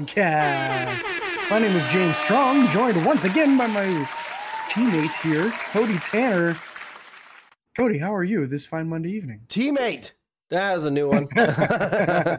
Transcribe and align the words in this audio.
podcast. 0.00 1.04
My 1.50 1.58
name 1.58 1.76
is 1.76 1.84
James 1.86 2.16
Strong, 2.16 2.68
joined 2.68 3.04
once 3.04 3.24
again 3.24 3.58
by 3.58 3.66
my 3.66 3.84
teammate 4.68 5.10
here, 5.22 5.50
Cody 5.72 5.98
Tanner. 5.98 6.56
Cody, 7.76 7.98
how 7.98 8.14
are 8.14 8.24
you 8.24 8.46
this 8.46 8.64
fine 8.64 8.88
Monday 8.88 9.10
evening? 9.10 9.42
Teammate. 9.48 10.12
That 10.48 10.74
was 10.74 10.86
a 10.86 10.90
new 10.90 11.08
one. 11.08 11.28
uh, 11.36 12.38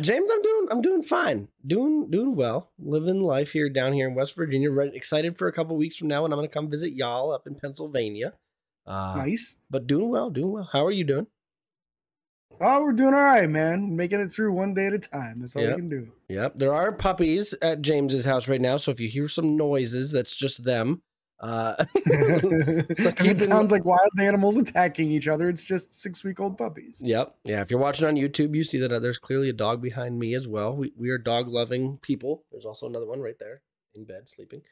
James, 0.00 0.30
I'm 0.30 0.42
doing 0.42 0.68
I'm 0.70 0.82
doing 0.82 1.02
fine. 1.02 1.48
Doing 1.66 2.10
doing 2.10 2.36
well. 2.36 2.72
Living 2.78 3.22
life 3.22 3.52
here 3.52 3.70
down 3.70 3.94
here 3.94 4.06
in 4.08 4.14
West 4.14 4.36
Virginia. 4.36 4.70
Excited 4.92 5.38
for 5.38 5.48
a 5.48 5.52
couple 5.52 5.76
weeks 5.76 5.96
from 5.96 6.08
now 6.08 6.24
when 6.24 6.32
I'm 6.32 6.36
gonna 6.36 6.48
come 6.48 6.70
visit 6.70 6.92
y'all 6.92 7.32
up 7.32 7.46
in 7.46 7.54
Pennsylvania. 7.54 8.34
Uh, 8.86 9.14
nice. 9.16 9.56
But 9.70 9.86
doing 9.86 10.10
well, 10.10 10.28
doing 10.28 10.52
well. 10.52 10.68
How 10.70 10.84
are 10.84 10.90
you 10.90 11.04
doing? 11.04 11.26
Oh, 12.60 12.82
we're 12.82 12.92
doing 12.92 13.14
all 13.14 13.22
right, 13.22 13.48
man. 13.48 13.96
Making 13.96 14.20
it 14.20 14.28
through 14.30 14.52
one 14.52 14.74
day 14.74 14.86
at 14.86 14.92
a 14.92 14.98
time. 14.98 15.40
That's 15.40 15.56
all 15.56 15.62
Yep. 15.62 15.70
we 15.70 15.76
can 15.82 15.88
do. 15.88 16.12
Yep. 16.28 16.52
There 16.56 16.74
are 16.74 16.92
puppies 16.92 17.54
at 17.62 17.82
James's 17.82 18.24
house 18.24 18.48
right 18.48 18.60
now, 18.60 18.76
so 18.76 18.90
if 18.90 19.00
you 19.00 19.08
hear 19.08 19.28
some 19.28 19.56
noises, 19.56 20.12
that's 20.12 20.34
just 20.36 20.64
them. 20.64 21.02
Uh, 21.40 21.84
it 22.06 23.38
sounds 23.38 23.70
like 23.72 23.84
wild 23.84 24.08
animals 24.18 24.56
attacking 24.56 25.10
each 25.10 25.28
other, 25.28 25.48
it's 25.48 25.64
just 25.64 26.00
six 26.00 26.24
week 26.24 26.40
old 26.40 26.56
puppies. 26.56 27.02
Yep. 27.04 27.34
Yeah. 27.44 27.60
If 27.60 27.70
you're 27.70 27.80
watching 27.80 28.06
on 28.06 28.14
YouTube, 28.14 28.54
you 28.54 28.64
see 28.64 28.78
that 28.78 28.92
uh, 28.92 28.98
there's 28.98 29.18
clearly 29.18 29.48
a 29.48 29.52
dog 29.52 29.82
behind 29.82 30.18
me 30.18 30.34
as 30.34 30.48
well. 30.48 30.74
We, 30.76 30.92
we 30.96 31.10
are 31.10 31.18
dog 31.18 31.48
loving 31.48 31.98
people. 32.02 32.44
There's 32.50 32.64
also 32.66 32.86
another 32.86 33.06
one 33.06 33.20
right 33.20 33.38
there 33.38 33.60
in 33.94 34.04
bed 34.04 34.28
sleeping. 34.28 34.62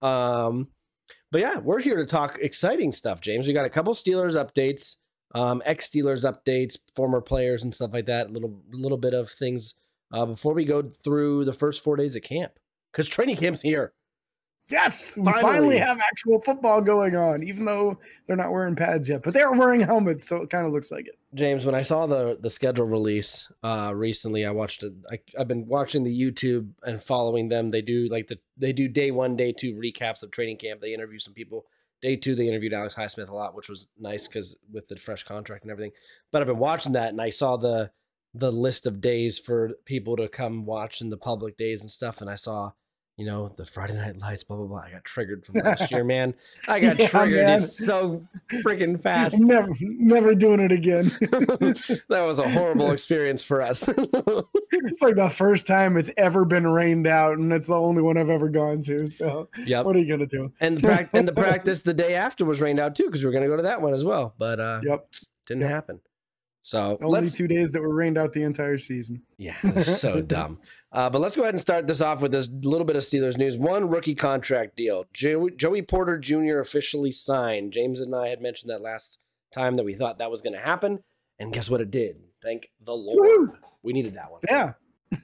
Um, 0.00 0.68
but 1.30 1.40
yeah, 1.40 1.58
we're 1.58 1.80
here 1.80 1.96
to 1.96 2.06
talk 2.06 2.38
exciting 2.40 2.92
stuff, 2.92 3.20
James. 3.20 3.46
We 3.46 3.52
got 3.52 3.66
a 3.66 3.70
couple 3.70 3.92
Steelers 3.92 4.36
updates, 4.36 4.96
um, 5.34 5.62
ex 5.64 5.88
Steelers 5.88 6.24
updates, 6.24 6.78
former 6.94 7.20
players 7.20 7.62
and 7.62 7.74
stuff 7.74 7.92
like 7.92 8.06
that. 8.06 8.28
A 8.28 8.32
little, 8.32 8.62
little 8.70 8.98
bit 8.98 9.14
of 9.14 9.30
things 9.30 9.74
uh, 10.12 10.26
before 10.26 10.54
we 10.54 10.64
go 10.64 10.82
through 10.82 11.44
the 11.44 11.52
first 11.52 11.82
four 11.82 11.96
days 11.96 12.16
of 12.16 12.22
camp 12.22 12.52
because 12.92 13.08
training 13.08 13.36
camp's 13.36 13.62
here. 13.62 13.92
Yes, 14.68 15.16
we 15.16 15.24
Finally. 15.24 15.42
finally 15.42 15.78
have 15.78 15.98
actual 15.98 16.40
football 16.40 16.80
going 16.80 17.14
on, 17.14 17.42
even 17.42 17.64
though 17.64 17.98
they're 18.26 18.36
not 18.36 18.52
wearing 18.52 18.76
pads 18.76 19.08
yet, 19.08 19.22
but 19.22 19.34
they're 19.34 19.52
wearing 19.52 19.80
helmets, 19.80 20.26
so 20.26 20.36
it 20.36 20.50
kind 20.50 20.66
of 20.66 20.72
looks 20.72 20.90
like 20.90 21.06
it. 21.06 21.18
James, 21.34 21.66
when 21.66 21.74
I 21.74 21.82
saw 21.82 22.06
the 22.06 22.38
the 22.40 22.48
schedule 22.48 22.86
release 22.86 23.50
uh 23.62 23.92
recently, 23.94 24.46
I 24.46 24.50
watched 24.50 24.82
it. 24.82 24.92
I, 25.10 25.18
I've 25.38 25.48
been 25.48 25.66
watching 25.66 26.04
the 26.04 26.20
YouTube 26.20 26.70
and 26.84 27.02
following 27.02 27.48
them. 27.48 27.70
They 27.70 27.82
do 27.82 28.08
like 28.08 28.28
the 28.28 28.38
they 28.56 28.72
do 28.72 28.88
day 28.88 29.10
one, 29.10 29.36
day 29.36 29.52
two 29.52 29.74
recaps 29.74 30.22
of 30.22 30.30
training 30.30 30.56
camp. 30.58 30.80
They 30.80 30.94
interview 30.94 31.18
some 31.18 31.34
people. 31.34 31.66
Day 32.02 32.16
two, 32.16 32.34
they 32.34 32.48
interviewed 32.48 32.74
Alex 32.74 32.94
Highsmith 32.94 33.28
a 33.28 33.34
lot, 33.34 33.54
which 33.54 33.68
was 33.68 33.86
nice 33.98 34.28
because 34.28 34.56
with 34.70 34.88
the 34.88 34.96
fresh 34.96 35.22
contract 35.22 35.62
and 35.62 35.70
everything. 35.70 35.92
But 36.30 36.42
I've 36.42 36.48
been 36.48 36.58
watching 36.58 36.92
that, 36.92 37.10
and 37.10 37.20
I 37.20 37.30
saw 37.30 37.56
the 37.56 37.92
the 38.34 38.52
list 38.52 38.86
of 38.86 39.00
days 39.00 39.38
for 39.38 39.72
people 39.84 40.16
to 40.16 40.28
come 40.28 40.64
watch 40.64 41.00
in 41.00 41.10
the 41.10 41.16
public 41.16 41.56
days 41.56 41.80
and 41.80 41.90
stuff, 41.90 42.20
and 42.20 42.28
I 42.28 42.34
saw. 42.34 42.72
You 43.22 43.28
know 43.28 43.52
the 43.56 43.64
Friday 43.64 43.92
Night 43.94 44.18
Lights, 44.20 44.42
blah 44.42 44.56
blah 44.56 44.66
blah. 44.66 44.78
I 44.80 44.90
got 44.90 45.04
triggered 45.04 45.46
from 45.46 45.54
last 45.64 45.92
year, 45.92 46.02
man. 46.02 46.34
I 46.66 46.80
got 46.80 46.98
Yeah, 46.98 47.06
triggered. 47.06 47.46
man. 47.46 47.58
It's 47.58 47.78
so 47.86 48.26
freaking 48.64 49.00
fast. 49.00 49.36
Never, 49.40 49.68
never 49.80 50.34
doing 50.34 50.58
it 50.58 50.72
again. 50.72 51.04
that 52.08 52.24
was 52.26 52.40
a 52.40 52.48
horrible 52.50 52.90
experience 52.90 53.40
for 53.44 53.62
us. 53.62 53.88
it's 53.88 55.02
like 55.02 55.14
the 55.14 55.30
first 55.32 55.68
time 55.68 55.96
it's 55.96 56.10
ever 56.16 56.44
been 56.44 56.66
rained 56.66 57.06
out, 57.06 57.38
and 57.38 57.52
it's 57.52 57.68
the 57.68 57.76
only 57.76 58.02
one 58.02 58.16
I've 58.16 58.28
ever 58.28 58.48
gone 58.48 58.82
to. 58.82 59.06
So, 59.06 59.48
yep. 59.66 59.84
what 59.84 59.94
are 59.94 60.00
you 60.00 60.08
gonna 60.10 60.26
do? 60.26 60.52
And 60.58 60.78
the, 60.78 61.08
and 61.12 61.28
the 61.28 61.32
practice 61.32 61.82
the 61.82 61.94
day 61.94 62.16
after 62.16 62.44
was 62.44 62.60
rained 62.60 62.80
out 62.80 62.96
too 62.96 63.04
because 63.04 63.20
we 63.22 63.26
were 63.26 63.32
going 63.32 63.44
to 63.44 63.48
go 63.50 63.56
to 63.56 63.62
that 63.62 63.80
one 63.80 63.94
as 63.94 64.04
well, 64.04 64.34
but 64.36 64.58
uh, 64.58 64.80
Yep, 64.82 65.08
didn't 65.46 65.60
Yep. 65.60 65.70
happen. 65.70 66.00
So 66.62 66.98
only 67.00 67.28
two 67.30 67.46
days 67.46 67.70
that 67.70 67.82
were 67.82 67.94
rained 67.94 68.18
out 68.18 68.32
the 68.32 68.42
entire 68.42 68.78
season. 68.78 69.22
yeah, 69.38 69.54
that's 69.62 70.00
so 70.00 70.20
dumb. 70.22 70.58
Uh, 70.92 71.08
but 71.08 71.20
let's 71.20 71.34
go 71.34 71.42
ahead 71.42 71.54
and 71.54 71.60
start 71.60 71.86
this 71.86 72.02
off 72.02 72.20
with 72.20 72.32
this 72.32 72.48
little 72.62 72.84
bit 72.84 72.96
of 72.96 73.02
Steelers 73.02 73.38
news. 73.38 73.56
One 73.56 73.88
rookie 73.88 74.14
contract 74.14 74.76
deal. 74.76 75.06
Joey, 75.12 75.52
Joey 75.52 75.82
Porter 75.82 76.18
Jr. 76.18 76.58
officially 76.58 77.10
signed. 77.10 77.72
James 77.72 78.00
and 78.00 78.14
I 78.14 78.28
had 78.28 78.42
mentioned 78.42 78.70
that 78.70 78.82
last 78.82 79.18
time 79.52 79.76
that 79.76 79.84
we 79.84 79.94
thought 79.94 80.18
that 80.18 80.30
was 80.30 80.42
going 80.42 80.52
to 80.52 80.60
happen, 80.60 81.02
and 81.38 81.52
guess 81.52 81.70
what? 81.70 81.80
It 81.80 81.90
did. 81.90 82.16
Thank 82.42 82.70
the 82.84 82.92
Lord. 82.92 83.50
Woo! 83.50 83.56
We 83.82 83.92
needed 83.92 84.14
that 84.14 84.30
one. 84.30 84.40
Yeah. 84.48 84.72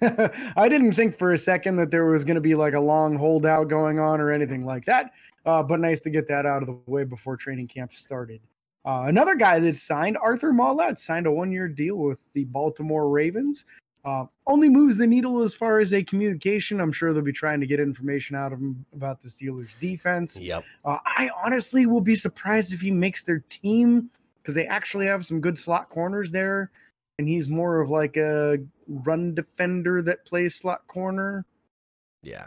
I 0.56 0.68
didn't 0.68 0.92
think 0.92 1.16
for 1.16 1.32
a 1.32 1.38
second 1.38 1.76
that 1.76 1.90
there 1.90 2.06
was 2.06 2.24
going 2.24 2.34
to 2.36 2.40
be 2.40 2.54
like 2.54 2.74
a 2.74 2.80
long 2.80 3.16
holdout 3.16 3.68
going 3.68 3.98
on 3.98 4.20
or 4.20 4.30
anything 4.30 4.64
like 4.64 4.84
that. 4.84 5.12
Uh, 5.44 5.62
but 5.62 5.80
nice 5.80 6.00
to 6.02 6.10
get 6.10 6.28
that 6.28 6.46
out 6.46 6.62
of 6.62 6.66
the 6.66 6.78
way 6.86 7.04
before 7.04 7.36
training 7.36 7.68
camp 7.68 7.92
started. 7.92 8.40
Uh, 8.84 9.04
another 9.06 9.34
guy 9.34 9.58
that 9.58 9.76
signed, 9.76 10.16
Arthur 10.22 10.52
Maulet, 10.52 10.98
signed 10.98 11.26
a 11.26 11.32
one 11.32 11.50
year 11.50 11.68
deal 11.68 11.96
with 11.96 12.24
the 12.34 12.44
Baltimore 12.44 13.08
Ravens. 13.08 13.64
Uh, 14.08 14.24
only 14.46 14.70
moves 14.70 14.96
the 14.96 15.06
needle 15.06 15.42
as 15.42 15.54
far 15.54 15.80
as 15.80 15.92
a 15.92 16.02
communication. 16.02 16.80
I'm 16.80 16.92
sure 16.92 17.12
they'll 17.12 17.22
be 17.22 17.30
trying 17.30 17.60
to 17.60 17.66
get 17.66 17.78
information 17.78 18.34
out 18.36 18.54
of 18.54 18.58
him 18.58 18.86
about 18.94 19.20
the 19.20 19.28
Steelers' 19.28 19.78
defense. 19.80 20.40
Yep. 20.40 20.64
Uh, 20.82 20.96
I 21.04 21.28
honestly 21.44 21.84
will 21.84 22.00
be 22.00 22.14
surprised 22.14 22.72
if 22.72 22.80
he 22.80 22.90
makes 22.90 23.22
their 23.22 23.44
team 23.50 24.08
because 24.40 24.54
they 24.54 24.66
actually 24.66 25.04
have 25.04 25.26
some 25.26 25.42
good 25.42 25.58
slot 25.58 25.90
corners 25.90 26.30
there, 26.30 26.70
and 27.18 27.28
he's 27.28 27.50
more 27.50 27.80
of 27.82 27.90
like 27.90 28.16
a 28.16 28.56
run 28.86 29.34
defender 29.34 30.00
that 30.00 30.24
plays 30.24 30.54
slot 30.54 30.86
corner. 30.86 31.44
Yeah. 32.22 32.46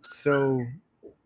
So, 0.00 0.64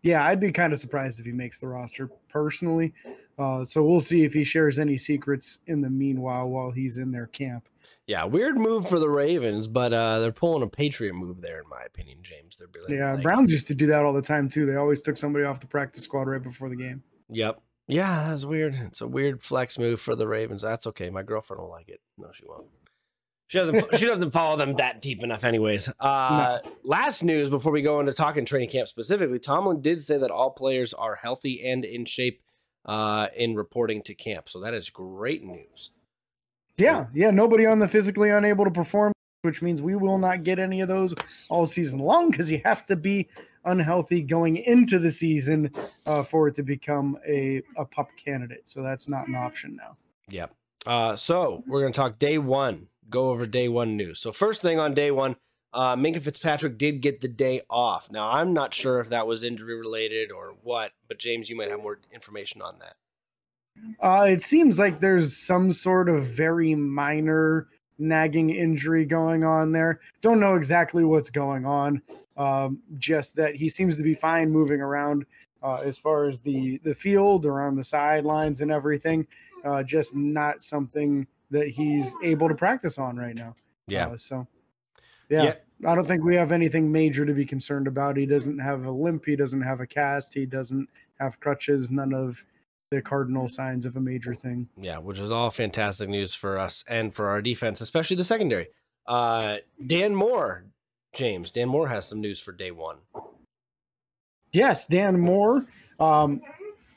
yeah, 0.03 0.27
I'd 0.27 0.39
be 0.39 0.51
kind 0.51 0.73
of 0.73 0.79
surprised 0.79 1.19
if 1.19 1.25
he 1.25 1.31
makes 1.31 1.57
the 1.57 1.67
roster 1.69 2.07
personally. 2.27 2.93
Uh, 3.39 3.63
so 3.63 3.83
we'll 3.83 3.99
see 3.99 4.23
if 4.23 4.33
he 4.33 4.43
shares 4.43 4.77
any 4.77 4.97
secrets 4.97 5.59
in 5.65 5.81
the 5.81 5.89
meanwhile 5.89 6.49
while 6.49 6.69
he's 6.69 6.99
in 6.99 7.11
their 7.11 7.27
camp. 7.27 7.67
Yeah, 8.07 8.25
weird 8.25 8.57
move 8.57 8.87
for 8.87 8.99
the 8.99 9.09
Ravens, 9.09 9.67
but 9.67 9.91
uh, 9.91 10.19
they're 10.19 10.31
pulling 10.31 10.61
a 10.61 10.67
Patriot 10.67 11.13
move 11.13 11.41
there, 11.41 11.59
in 11.61 11.67
my 11.69 11.81
opinion, 11.85 12.19
James. 12.21 12.55
They're 12.55 12.67
really 12.73 12.97
Yeah, 12.97 13.13
like- 13.13 13.23
Browns 13.23 13.51
used 13.51 13.67
to 13.69 13.75
do 13.75 13.87
that 13.87 14.05
all 14.05 14.13
the 14.13 14.21
time 14.21 14.47
too. 14.47 14.65
They 14.67 14.75
always 14.75 15.01
took 15.01 15.17
somebody 15.17 15.43
off 15.45 15.59
the 15.59 15.67
practice 15.67 16.03
squad 16.03 16.27
right 16.27 16.41
before 16.41 16.69
the 16.69 16.75
game. 16.75 17.01
Yep. 17.29 17.61
Yeah, 17.87 18.29
that's 18.29 18.45
weird. 18.45 18.75
It's 18.75 19.01
a 19.01 19.07
weird 19.07 19.41
flex 19.43 19.77
move 19.79 19.99
for 20.01 20.15
the 20.15 20.27
Ravens. 20.27 20.61
That's 20.61 20.85
okay. 20.87 21.09
My 21.09 21.23
girlfriend 21.23 21.61
will 21.61 21.69
like 21.69 21.89
it. 21.89 22.01
No, 22.17 22.31
she 22.31 22.43
won't. 22.45 22.65
She 23.47 23.59
doesn't. 23.59 23.97
she 23.97 24.05
doesn't 24.07 24.31
follow 24.31 24.57
them 24.57 24.73
that 24.75 25.01
deep 25.01 25.23
enough, 25.23 25.43
anyways. 25.43 25.87
Uh, 25.99 26.59
Last 26.83 27.23
news 27.23 27.49
before 27.49 27.71
we 27.71 27.83
go 27.83 27.99
into 27.99 28.11
talking 28.13 28.43
training 28.45 28.69
camp 28.69 28.87
specifically, 28.87 29.37
Tomlin 29.39 29.81
did 29.81 30.01
say 30.03 30.17
that 30.17 30.31
all 30.31 30.49
players 30.51 30.93
are 30.95 31.15
healthy 31.15 31.63
and 31.63 31.85
in 31.85 32.05
shape 32.05 32.41
uh, 32.85 33.27
in 33.35 33.55
reporting 33.55 34.01
to 34.03 34.15
camp. 34.15 34.49
So 34.49 34.59
that 34.61 34.73
is 34.73 34.89
great 34.89 35.43
news. 35.43 35.91
Yeah, 36.77 37.07
yeah, 37.13 37.31
nobody 37.31 37.65
on 37.65 37.79
the 37.79 37.87
physically 37.87 38.29
unable 38.29 38.65
to 38.65 38.71
perform, 38.71 39.13
which 39.43 39.61
means 39.61 39.81
we 39.81 39.95
will 39.95 40.17
not 40.17 40.43
get 40.43 40.59
any 40.59 40.81
of 40.81 40.87
those 40.87 41.15
all 41.49 41.65
season 41.65 41.99
long 41.99 42.31
because 42.31 42.51
you 42.51 42.61
have 42.65 42.85
to 42.87 42.95
be 42.95 43.27
unhealthy 43.63 44.21
going 44.21 44.57
into 44.57 44.99
the 44.99 45.11
season 45.11 45.71
uh, 46.05 46.23
for 46.23 46.47
it 46.47 46.55
to 46.55 46.63
become 46.63 47.17
a, 47.27 47.61
a 47.77 47.85
pup 47.85 48.09
candidate. 48.23 48.67
So 48.67 48.83
that's 48.83 49.07
not 49.07 49.27
an 49.27 49.35
option 49.35 49.75
now. 49.75 49.97
Yep. 50.29 50.53
Uh, 50.85 51.15
so 51.15 51.63
we're 51.65 51.81
going 51.81 51.93
to 51.93 51.97
talk 51.97 52.19
day 52.19 52.37
one, 52.37 52.87
go 53.09 53.29
over 53.29 53.45
day 53.45 53.67
one 53.67 53.97
news. 53.97 54.19
So, 54.19 54.31
first 54.31 54.61
thing 54.61 54.79
on 54.79 54.93
day 54.93 55.11
one, 55.11 55.35
uh, 55.73 55.95
Minkah 55.95 56.21
Fitzpatrick 56.21 56.77
did 56.77 57.01
get 57.01 57.21
the 57.21 57.27
day 57.27 57.61
off. 57.69 58.11
Now, 58.11 58.29
I'm 58.29 58.53
not 58.53 58.73
sure 58.73 58.99
if 58.99 59.09
that 59.09 59.27
was 59.27 59.43
injury 59.43 59.75
related 59.75 60.31
or 60.31 60.55
what, 60.61 60.91
but 61.07 61.19
James, 61.19 61.49
you 61.49 61.57
might 61.57 61.69
have 61.69 61.81
more 61.81 61.99
information 62.13 62.61
on 62.61 62.79
that. 62.79 62.95
Uh, 63.99 64.27
it 64.29 64.41
seems 64.41 64.79
like 64.79 64.99
there's 64.99 65.35
some 65.35 65.71
sort 65.71 66.09
of 66.09 66.25
very 66.25 66.75
minor 66.75 67.67
nagging 67.97 68.49
injury 68.49 69.05
going 69.05 69.43
on 69.43 69.71
there. 69.71 69.99
Don't 70.21 70.39
know 70.39 70.55
exactly 70.55 71.05
what's 71.05 71.29
going 71.29 71.65
on. 71.65 72.01
Um, 72.37 72.81
just 72.97 73.35
that 73.37 73.55
he 73.55 73.69
seems 73.69 73.95
to 73.95 74.03
be 74.03 74.13
fine 74.13 74.51
moving 74.51 74.81
around 74.81 75.25
uh, 75.63 75.77
as 75.77 75.97
far 75.97 76.25
as 76.25 76.39
the 76.39 76.77
the 76.83 76.93
field, 76.93 77.45
around 77.45 77.75
the 77.75 77.83
sidelines, 77.83 78.61
and 78.61 78.71
everything. 78.71 79.25
Uh, 79.63 79.81
just 79.81 80.13
not 80.15 80.61
something 80.61 81.25
that 81.49 81.67
he's 81.67 82.13
able 82.23 82.49
to 82.49 82.55
practice 82.55 82.97
on 82.99 83.15
right 83.17 83.35
now. 83.35 83.55
Uh, 84.07 84.17
so, 84.17 84.47
yeah, 85.29 85.43
Yeah. 85.43 85.55
I 85.89 85.95
don't 85.95 86.05
think 86.05 86.23
we 86.23 86.35
have 86.35 86.51
anything 86.51 86.91
major 86.91 87.25
to 87.25 87.33
be 87.33 87.45
concerned 87.45 87.87
about. 87.87 88.17
He 88.17 88.25
doesn't 88.25 88.59
have 88.59 88.85
a 88.85 88.91
limp. 88.91 89.25
He 89.25 89.35
doesn't 89.35 89.61
have 89.61 89.79
a 89.79 89.87
cast. 89.87 90.33
He 90.33 90.45
doesn't 90.45 90.89
have 91.19 91.39
crutches. 91.39 91.89
None 91.89 92.13
of 92.13 92.43
the 92.91 93.01
cardinal 93.01 93.47
signs 93.47 93.85
of 93.85 93.95
a 93.95 94.01
major 94.01 94.33
thing. 94.33 94.67
Yeah, 94.77 94.97
which 94.97 95.19
is 95.19 95.31
all 95.31 95.49
fantastic 95.49 96.09
news 96.09 96.33
for 96.33 96.57
us 96.57 96.83
and 96.87 97.13
for 97.13 97.29
our 97.29 97.41
defense, 97.41 97.81
especially 97.81 98.15
the 98.15 98.23
secondary. 98.23 98.67
Uh, 99.07 99.57
Dan 99.85 100.15
Moore, 100.15 100.65
James, 101.13 101.51
Dan 101.51 101.69
Moore 101.69 101.87
has 101.87 102.07
some 102.07 102.21
news 102.21 102.39
for 102.39 102.51
day 102.51 102.71
one. 102.71 102.97
Yes, 104.51 104.85
Dan 104.85 105.19
Moore 105.19 105.65
um, 105.99 106.41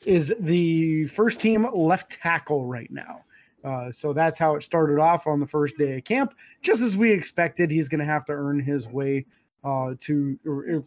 is 0.07 0.35
the 0.41 1.07
first 1.07 1.41
team 1.41 1.67
left 1.73 2.13
tackle 2.13 2.67
right 2.67 2.91
now. 2.91 3.25
Uh, 3.65 3.91
so 3.91 4.13
that's 4.13 4.39
how 4.39 4.55
it 4.55 4.63
started 4.63 5.01
off 5.01 5.27
on 5.27 5.41
the 5.41 5.47
first 5.47 5.77
day 5.77 5.99
of 5.99 6.05
camp. 6.05 6.35
Just 6.63 6.81
as 6.81 6.97
we 6.97 7.11
expected, 7.11 7.71
he's 7.71 7.89
going 7.89 7.99
to 7.99 8.07
have 8.07 8.25
to 8.27 8.33
earn 8.33 8.61
his 8.61 8.87
way 8.87 9.27
uh, 9.65 9.95
to. 10.01 10.39
Or, 10.47 10.85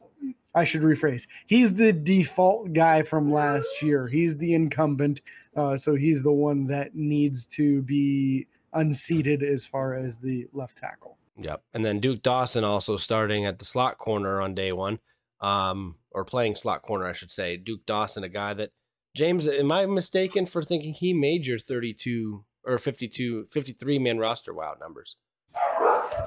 I 0.53 0.65
should 0.65 0.81
rephrase. 0.81 1.27
He's 1.47 1.73
the 1.73 1.93
default 1.93 2.73
guy 2.73 3.03
from 3.03 3.31
last 3.31 3.81
year. 3.81 4.09
He's 4.09 4.35
the 4.35 4.53
incumbent, 4.53 5.21
uh, 5.55 5.77
so 5.77 5.95
he's 5.95 6.23
the 6.23 6.31
one 6.31 6.67
that 6.67 6.93
needs 6.93 7.45
to 7.47 7.81
be 7.83 8.47
unseated 8.73 9.43
as 9.43 9.65
far 9.65 9.95
as 9.95 10.17
the 10.17 10.47
left 10.53 10.77
tackle. 10.77 11.17
Yep. 11.37 11.63
And 11.73 11.85
then 11.85 11.99
Duke 11.99 12.21
Dawson 12.21 12.63
also 12.63 12.97
starting 12.97 13.45
at 13.45 13.59
the 13.59 13.65
slot 13.65 13.97
corner 13.97 14.41
on 14.41 14.53
day 14.53 14.71
one, 14.71 14.99
um, 15.39 15.95
or 16.11 16.25
playing 16.25 16.55
slot 16.55 16.81
corner, 16.81 17.07
I 17.07 17.13
should 17.13 17.31
say. 17.31 17.57
Duke 17.57 17.85
Dawson, 17.85 18.23
a 18.23 18.29
guy 18.29 18.53
that 18.53 18.71
James, 19.15 19.47
am 19.47 19.71
I 19.71 19.85
mistaken 19.85 20.45
for 20.45 20.61
thinking 20.61 20.93
he 20.93 21.13
made 21.13 21.45
your 21.45 21.59
32 21.59 22.45
or 22.63 22.77
52, 22.77 23.47
53 23.51 23.99
man 23.99 24.19
roster 24.19 24.53
wild 24.53 24.79
numbers? 24.79 25.17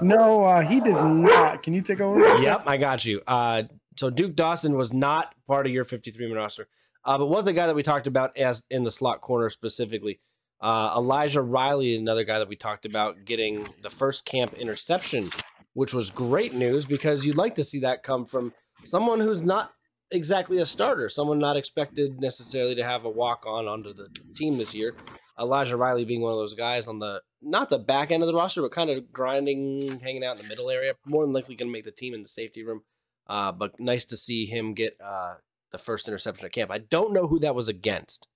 No, 0.00 0.44
uh, 0.44 0.60
he 0.60 0.80
did 0.80 0.94
not. 0.94 1.62
Can 1.62 1.74
you 1.74 1.80
take 1.80 2.00
over? 2.00 2.20
Yep, 2.38 2.64
I 2.66 2.76
got 2.76 3.04
you. 3.04 3.22
Uh, 3.26 3.64
so 3.96 4.10
Duke 4.10 4.34
Dawson 4.34 4.76
was 4.76 4.92
not 4.92 5.34
part 5.46 5.66
of 5.66 5.72
your 5.72 5.84
53 5.84 6.26
man 6.26 6.36
roster, 6.36 6.66
uh, 7.04 7.18
but 7.18 7.26
was 7.26 7.44
the 7.44 7.52
guy 7.52 7.66
that 7.66 7.74
we 7.74 7.82
talked 7.82 8.06
about 8.06 8.36
as 8.36 8.64
in 8.70 8.84
the 8.84 8.90
slot 8.90 9.20
corner 9.20 9.50
specifically. 9.50 10.20
Uh, 10.60 10.94
Elijah 10.96 11.42
Riley, 11.42 11.94
another 11.94 12.24
guy 12.24 12.38
that 12.38 12.48
we 12.48 12.56
talked 12.56 12.86
about 12.86 13.24
getting 13.24 13.66
the 13.82 13.90
first 13.90 14.24
camp 14.24 14.54
interception, 14.54 15.30
which 15.74 15.92
was 15.92 16.10
great 16.10 16.54
news 16.54 16.86
because 16.86 17.26
you'd 17.26 17.36
like 17.36 17.54
to 17.56 17.64
see 17.64 17.80
that 17.80 18.02
come 18.02 18.24
from 18.24 18.52
someone 18.84 19.20
who's 19.20 19.42
not 19.42 19.72
exactly 20.14 20.58
a 20.58 20.66
starter, 20.66 21.08
someone 21.08 21.38
not 21.38 21.56
expected 21.56 22.20
necessarily 22.20 22.74
to 22.76 22.84
have 22.84 23.04
a 23.04 23.10
walk 23.10 23.44
on 23.46 23.68
onto 23.68 23.92
the 23.92 24.08
team 24.34 24.58
this 24.58 24.74
year. 24.74 24.94
Elijah 25.38 25.76
Riley 25.76 26.04
being 26.04 26.20
one 26.20 26.32
of 26.32 26.38
those 26.38 26.54
guys 26.54 26.86
on 26.86 27.00
the 27.00 27.20
not 27.42 27.68
the 27.68 27.78
back 27.78 28.10
end 28.10 28.22
of 28.22 28.26
the 28.26 28.34
roster, 28.34 28.62
but 28.62 28.72
kind 28.72 28.88
of 28.88 29.12
grinding, 29.12 30.00
hanging 30.00 30.24
out 30.24 30.36
in 30.36 30.42
the 30.42 30.48
middle 30.48 30.70
area. 30.70 30.94
More 31.04 31.24
than 31.24 31.34
likely 31.34 31.56
going 31.56 31.68
to 31.68 31.72
make 31.72 31.84
the 31.84 31.90
team 31.90 32.14
in 32.14 32.22
the 32.22 32.28
safety 32.28 32.64
room. 32.64 32.82
Uh, 33.26 33.52
but 33.52 33.78
nice 33.80 34.04
to 34.06 34.16
see 34.16 34.46
him 34.46 34.74
get 34.74 34.96
uh, 35.04 35.34
the 35.72 35.78
first 35.78 36.08
interception 36.08 36.44
at 36.44 36.52
camp. 36.52 36.70
I 36.70 36.78
don't 36.78 37.12
know 37.12 37.26
who 37.26 37.38
that 37.40 37.54
was 37.54 37.68
against. 37.68 38.28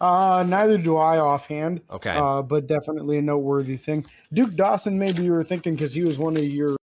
Uh, 0.00 0.44
neither 0.48 0.78
do 0.78 0.96
I 0.96 1.18
offhand. 1.18 1.82
Okay. 1.90 2.14
Uh, 2.16 2.42
but 2.42 2.66
definitely 2.66 3.18
a 3.18 3.22
noteworthy 3.22 3.76
thing. 3.76 4.06
Duke 4.32 4.54
Dawson, 4.54 4.98
maybe 4.98 5.22
you 5.22 5.32
were 5.32 5.44
thinking 5.44 5.74
because 5.74 5.92
he 5.92 6.02
was 6.02 6.18
one 6.18 6.36
of 6.36 6.44
your 6.44 6.76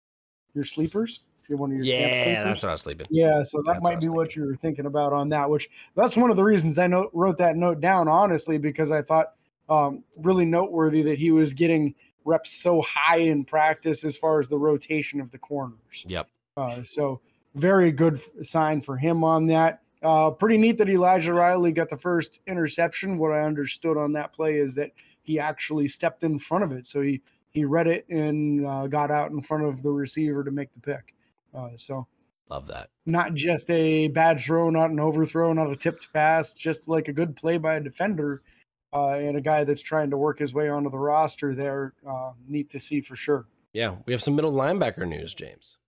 your 0.54 0.64
sleepers. 0.64 1.20
You're 1.48 1.58
one 1.58 1.70
of 1.70 1.76
your 1.76 1.84
yeah, 1.84 2.44
that's 2.44 2.62
what 2.62 2.70
I 2.70 2.72
was 2.72 2.82
sleeping. 2.82 3.06
Yeah, 3.10 3.42
so 3.42 3.58
that 3.62 3.74
That's 3.74 3.82
might 3.82 4.00
be 4.00 4.08
what 4.08 4.34
you're 4.34 4.56
thinking 4.56 4.86
about 4.86 5.12
on 5.12 5.28
that. 5.30 5.48
Which 5.48 5.68
that's 5.94 6.16
one 6.16 6.30
of 6.30 6.36
the 6.36 6.44
reasons 6.44 6.78
I 6.78 6.86
know, 6.86 7.10
wrote 7.12 7.36
that 7.38 7.56
note 7.56 7.80
down. 7.80 8.08
Honestly, 8.08 8.58
because 8.58 8.90
I 8.90 9.02
thought 9.02 9.34
um, 9.68 10.04
really 10.16 10.44
noteworthy 10.44 11.02
that 11.02 11.18
he 11.18 11.30
was 11.30 11.52
getting 11.52 11.94
reps 12.24 12.52
so 12.52 12.80
high 12.82 13.18
in 13.18 13.44
practice 13.44 14.04
as 14.04 14.16
far 14.16 14.40
as 14.40 14.48
the 14.48 14.58
rotation 14.58 15.20
of 15.20 15.30
the 15.30 15.38
corners. 15.38 16.04
Yep. 16.06 16.28
Uh, 16.56 16.82
so 16.82 17.20
very 17.54 17.92
good 17.92 18.20
sign 18.42 18.80
for 18.80 18.96
him 18.96 19.22
on 19.22 19.46
that. 19.46 19.80
Uh, 20.02 20.30
pretty 20.30 20.58
neat 20.58 20.76
that 20.76 20.88
Elijah 20.88 21.32
Riley 21.32 21.72
got 21.72 21.88
the 21.88 21.96
first 21.96 22.40
interception. 22.46 23.16
What 23.16 23.32
I 23.32 23.42
understood 23.42 23.96
on 23.96 24.12
that 24.12 24.32
play 24.32 24.56
is 24.56 24.74
that 24.74 24.92
he 25.22 25.38
actually 25.38 25.88
stepped 25.88 26.24
in 26.24 26.38
front 26.38 26.64
of 26.64 26.72
it, 26.72 26.86
so 26.86 27.00
he 27.00 27.22
he 27.50 27.64
read 27.64 27.86
it 27.86 28.04
and 28.10 28.66
uh, 28.66 28.86
got 28.86 29.10
out 29.10 29.30
in 29.30 29.40
front 29.40 29.64
of 29.64 29.82
the 29.82 29.90
receiver 29.90 30.44
to 30.44 30.50
make 30.50 30.72
the 30.72 30.80
pick. 30.80 31.14
Uh, 31.54 31.70
so 31.76 32.06
Love 32.50 32.66
that. 32.68 32.90
not 33.06 33.34
just 33.34 33.70
a 33.70 34.08
bad 34.08 34.40
throw, 34.40 34.70
not 34.70 34.90
an 34.90 35.00
overthrow, 35.00 35.52
not 35.52 35.70
a 35.70 35.76
tipped 35.76 36.12
pass, 36.12 36.52
just 36.52 36.88
like 36.88 37.08
a 37.08 37.12
good 37.12 37.36
play 37.36 37.58
by 37.58 37.76
a 37.76 37.80
defender 37.80 38.42
uh, 38.92 39.12
and 39.12 39.36
a 39.36 39.40
guy 39.40 39.64
that's 39.64 39.82
trying 39.82 40.10
to 40.10 40.16
work 40.16 40.38
his 40.38 40.54
way 40.54 40.68
onto 40.68 40.90
the 40.90 40.98
roster 40.98 41.54
there. 41.54 41.94
Uh, 42.06 42.32
neat 42.46 42.70
to 42.70 42.78
see 42.78 43.00
for 43.00 43.16
sure. 43.16 43.46
Yeah, 43.72 43.96
we 44.06 44.12
have 44.12 44.22
some 44.22 44.36
middle 44.36 44.52
linebacker 44.52 45.06
news, 45.06 45.34
James. 45.34 45.78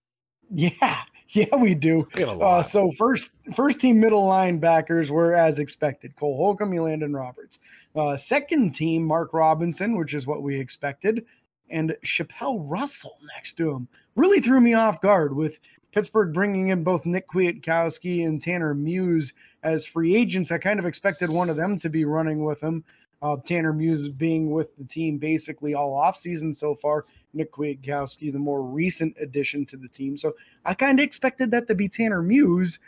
Yeah, 0.49 1.03
yeah, 1.31 1.57
we 1.57 1.75
do. 1.75 2.07
We 2.17 2.23
Uh, 2.23 2.63
so 2.63 2.93
first, 2.93 3.33
first 3.53 3.81
team 3.81 3.99
middle 3.99 4.29
linebackers 4.29 5.11
were 5.11 5.35
as 5.35 5.59
expected: 5.59 6.15
Cole 6.15 6.37
Holcomb, 6.37 6.71
Elandon 6.71 7.13
Roberts. 7.13 7.59
Uh, 7.97 8.17
second 8.17 8.73
team, 8.73 9.03
Mark 9.03 9.35
Robinson, 9.35 9.99
which 9.99 10.15
is 10.15 10.25
what 10.25 10.43
we 10.45 10.57
expected, 10.61 11.27
and 11.71 11.97
Chapelle 12.03 12.61
Russell 12.61 13.19
next 13.35 13.55
to 13.55 13.71
him. 13.71 13.89
Really 14.15 14.41
threw 14.41 14.61
me 14.61 14.75
off 14.75 15.01
guard 15.01 15.35
with 15.35 15.61
Pittsburgh 15.93 16.33
bringing 16.33 16.69
in 16.69 16.85
both 16.85 17.07
Nick 17.07 17.29
Kwiatkoski 17.29 18.27
and 18.27 18.41
Tanner 18.41 18.75
Muse 18.75 19.33
as 19.63 19.87
free 19.87 20.15
agents. 20.15 20.53
I 20.53 20.59
kind 20.59 20.79
of 20.79 20.87
expected 20.87 21.31
one 21.31 21.49
of 21.49 21.57
them 21.57 21.77
to 21.79 21.89
be 21.89 22.05
running 22.05 22.45
with 22.45 22.63
him. 22.63 22.85
Uh, 23.23 23.37
Tanner 23.45 23.73
Muse 23.73 24.11
being 24.11 24.51
with 24.51 24.77
the 24.77 24.85
team 24.85 25.17
basically 25.17 25.75
all 25.75 26.01
offseason 26.01 26.55
so 26.55 26.75
far. 26.75 27.07
Nick 27.33 27.51
Kwiatkoski, 27.53 28.31
the 28.31 28.39
more 28.39 28.63
recent 28.63 29.17
addition 29.19 29.65
to 29.67 29.77
the 29.77 29.89
team. 29.89 30.17
So 30.17 30.35
I 30.65 30.75
kind 30.75 30.99
of 30.99 31.05
expected 31.05 31.51
that 31.51 31.67
to 31.69 31.75
be 31.75 31.89
Tanner 31.89 32.23
Muse, 32.23 32.79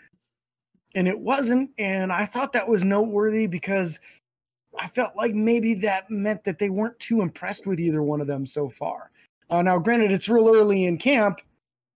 and 0.94 1.08
it 1.08 1.18
wasn't. 1.18 1.70
And 1.78 2.12
I 2.12 2.26
thought 2.26 2.52
that 2.52 2.68
was 2.68 2.84
noteworthy 2.84 3.46
because 3.46 4.00
I 4.78 4.86
felt 4.88 5.16
like 5.16 5.34
maybe 5.34 5.74
that 5.74 6.10
meant 6.10 6.44
that 6.44 6.58
they 6.58 6.70
weren't 6.70 6.98
too 6.98 7.22
impressed 7.22 7.66
with 7.66 7.80
either 7.80 8.02
one 8.02 8.20
of 8.20 8.26
them 8.26 8.46
so 8.46 8.68
far. 8.68 9.10
Uh, 9.50 9.62
now, 9.62 9.78
granted, 9.78 10.12
it's 10.12 10.28
real 10.28 10.54
early 10.54 10.84
in 10.84 10.98
camp. 10.98 11.40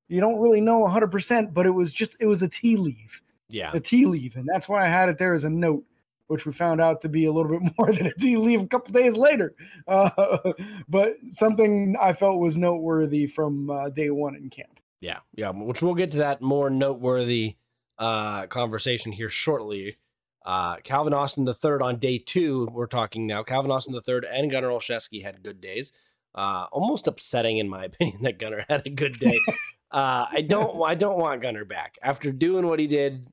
You 0.09 0.21
don't 0.21 0.41
really 0.41 0.61
know 0.61 0.85
100%, 0.85 1.53
but 1.53 1.67
it 1.67 1.71
was 1.71 1.93
just, 1.93 2.17
it 2.21 2.27
was 2.27 2.43
a 2.43 2.49
tea 2.49 2.77
leaf, 2.77 3.23
yeah. 3.49 3.71
a 3.75 3.81
tea 3.81 4.07
leaf. 4.07 4.37
And 4.37 4.49
that's 4.49 4.69
why 4.69 4.85
I 4.85 4.89
had 4.89 5.09
it 5.09 5.19
there 5.19 5.33
as 5.33 5.45
a 5.45 5.51
note, 5.51 5.85
which 6.27 6.47
we 6.47 6.53
found 6.53 6.81
out 6.81 7.01
to 7.03 7.09
be 7.09 7.27
a 7.27 7.33
little 7.33 7.59
bit 7.59 7.73
more 7.79 7.93
than 7.93 8.07
a 8.07 8.15
tea 8.15 8.37
leaf 8.37 8.63
a 8.63 8.67
couple 8.67 8.93
days 8.93 9.17
later. 9.17 9.55
Uh, 9.87 10.53
but 10.89 11.15
something 11.29 11.97
I 12.01 12.13
felt 12.13 12.41
was 12.41 12.57
noteworthy 12.57 13.27
from 13.27 13.71
uh, 13.71 13.91
day 13.91 14.11
one 14.11 14.35
in 14.35 14.51
camp. 14.51 14.81
Yeah, 15.01 15.19
yeah, 15.35 15.51
which 15.51 15.83
we'll 15.83 15.95
get 15.95 16.13
to 16.13 16.19
that 16.19 16.41
more 16.41 16.71
noteworthy 16.71 17.57
uh, 17.99 18.47
conversation 18.47 19.13
here 19.13 19.29
shortly. 19.29 19.97
Uh, 20.45 20.77
Calvin 20.79 21.15
Austin 21.15 21.45
the 21.45 21.55
third 21.55 21.83
on 21.83 21.97
day 21.99 22.19
two. 22.19 22.69
We're 22.73 22.87
talking 22.87 23.27
now. 23.27 23.43
Calvin 23.43 23.71
Austin 23.71 23.95
the 23.95 24.01
third 24.01 24.25
and 24.25 24.51
Gunner 24.51 24.69
Olszewski 24.69 25.23
had 25.23 25.43
good 25.43 25.61
days. 25.61 25.93
Uh, 26.35 26.67
almost 26.73 27.07
upsetting 27.07 27.59
in 27.59 27.69
my 27.69 27.85
opinion 27.91 28.23
that 28.23 28.39
Gunner 28.39 28.65
had 28.69 28.87
a 28.87 28.91
good 28.91 29.19
day. 29.19 29.37
uh, 29.91 30.27
I 30.31 30.41
don't. 30.47 30.83
I 30.83 30.95
don't 30.95 31.19
want 31.19 31.43
Gunner 31.43 31.65
back 31.65 31.97
after 32.03 32.33
doing 32.33 32.67
what 32.67 32.81
he 32.81 32.87
did 32.87 33.27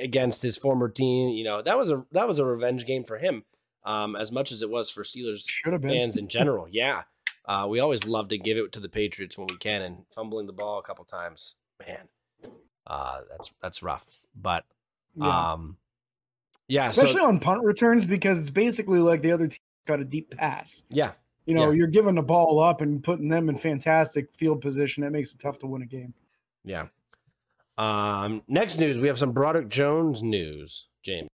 against 0.00 0.42
his 0.42 0.56
former 0.58 0.88
team. 0.88 1.30
You 1.30 1.44
know 1.44 1.62
that 1.62 1.78
was 1.78 1.90
a 1.90 2.04
that 2.12 2.28
was 2.28 2.38
a 2.38 2.44
revenge 2.44 2.86
game 2.86 3.04
for 3.04 3.18
him. 3.18 3.44
Um, 3.84 4.16
as 4.16 4.32
much 4.32 4.50
as 4.50 4.62
it 4.62 4.68
was 4.70 4.90
for 4.90 5.02
Steelers 5.04 5.46
fans 5.80 6.16
in 6.16 6.26
general. 6.28 6.66
Yeah. 6.68 7.02
Uh, 7.44 7.68
we 7.70 7.78
always 7.78 8.04
love 8.04 8.26
to 8.26 8.36
give 8.36 8.56
it 8.56 8.72
to 8.72 8.80
the 8.80 8.88
Patriots 8.88 9.38
when 9.38 9.46
we 9.46 9.56
can, 9.56 9.80
and 9.80 9.98
fumbling 10.12 10.48
the 10.48 10.52
ball 10.52 10.80
a 10.80 10.82
couple 10.82 11.04
times, 11.04 11.54
man, 11.86 12.08
uh, 12.88 13.20
that's 13.30 13.52
that's 13.62 13.82
rough. 13.84 14.26
But 14.34 14.64
Yeah. 15.14 15.52
um, 15.52 15.76
yeah, 16.68 16.84
especially 16.84 17.20
so, 17.20 17.28
on 17.28 17.38
punt 17.38 17.64
returns 17.64 18.04
because 18.04 18.38
it's 18.38 18.50
basically 18.50 18.98
like 18.98 19.22
the 19.22 19.32
other 19.32 19.46
team 19.46 19.58
got 19.86 20.00
a 20.00 20.04
deep 20.04 20.30
pass. 20.36 20.82
yeah, 20.90 21.12
You 21.46 21.54
know, 21.54 21.70
Yeah. 21.70 21.76
you're 21.76 21.86
giving 21.86 22.16
the 22.16 22.22
ball 22.22 22.58
up 22.58 22.80
and 22.80 23.02
putting 23.04 23.28
them 23.28 23.48
in 23.48 23.56
fantastic 23.56 24.34
field 24.34 24.60
position. 24.60 25.04
It 25.04 25.10
makes 25.10 25.32
it 25.32 25.38
tough 25.38 25.58
to 25.60 25.66
win 25.66 25.82
a 25.82 25.86
game. 25.86 26.12
yeah. 26.64 26.86
Um, 27.78 28.42
next 28.48 28.78
news, 28.78 28.98
we 28.98 29.06
have 29.06 29.18
some 29.18 29.32
Broderick 29.32 29.68
Jones 29.68 30.22
news, 30.22 30.86
James. 31.02 31.28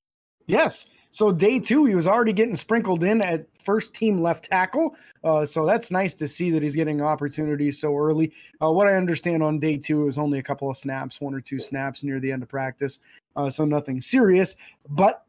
Yes. 0.48 0.90
So 1.12 1.32
day 1.32 1.60
two, 1.60 1.86
he 1.86 1.94
was 1.94 2.08
already 2.08 2.34
getting 2.34 2.56
sprinkled 2.56 3.04
in 3.04 3.22
at 3.22 3.46
first 3.64 3.94
team 3.94 4.22
left 4.22 4.46
tackle. 4.46 4.96
Uh, 5.24 5.46
so 5.46 5.66
that's 5.66 5.92
nice 5.92 6.16
to 6.16 6.28
see 6.28 6.50
that 6.52 6.64
he's 6.64 6.76
getting 6.76 7.00
opportunities 7.02 7.80
so 7.80 7.96
early. 7.96 8.32
Uh, 8.62 8.72
what 8.72 8.88
I 8.88 8.94
understand 8.94 9.44
on 9.44 9.60
day 9.60 9.78
two 9.78 10.08
is 10.08 10.18
only 10.18 10.40
a 10.40 10.44
couple 10.44 10.70
of 10.70 10.78
snaps, 10.78 11.22
one 11.22 11.36
or 11.36 11.42
two 11.42 11.60
snaps 11.60 12.04
near 12.04 12.20
the 12.20 12.32
end 12.32 12.42
of 12.44 12.50
practice. 12.50 13.00
Uh, 13.36 13.50
so 13.50 13.66
nothing 13.66 14.02
serious, 14.02 14.56
but 14.90 15.26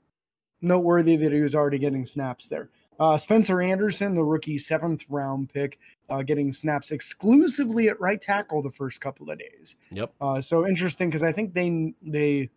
noteworthy 0.60 1.16
that 1.16 1.32
he 1.32 1.40
was 1.40 1.54
already 1.54 1.78
getting 1.78 2.06
snaps 2.06 2.48
there. 2.48 2.70
Uh, 3.00 3.18
Spencer 3.18 3.60
Anderson, 3.60 4.14
the 4.14 4.22
rookie 4.22 4.58
seventh 4.58 5.04
round 5.08 5.52
pick, 5.52 5.78
uh, 6.08 6.22
getting 6.22 6.52
snaps 6.52 6.92
exclusively 6.92 7.88
at 7.88 8.00
right 8.00 8.20
tackle 8.20 8.62
the 8.62 8.70
first 8.70 9.00
couple 9.00 9.30
of 9.30 9.38
days. 9.38 9.76
Yep. 9.90 10.12
Uh, 10.20 10.40
so 10.40 10.66
interesting 10.66 11.08
because 11.08 11.22
I 11.22 11.32
think 11.32 11.54
they 11.54 11.94
they 12.02 12.50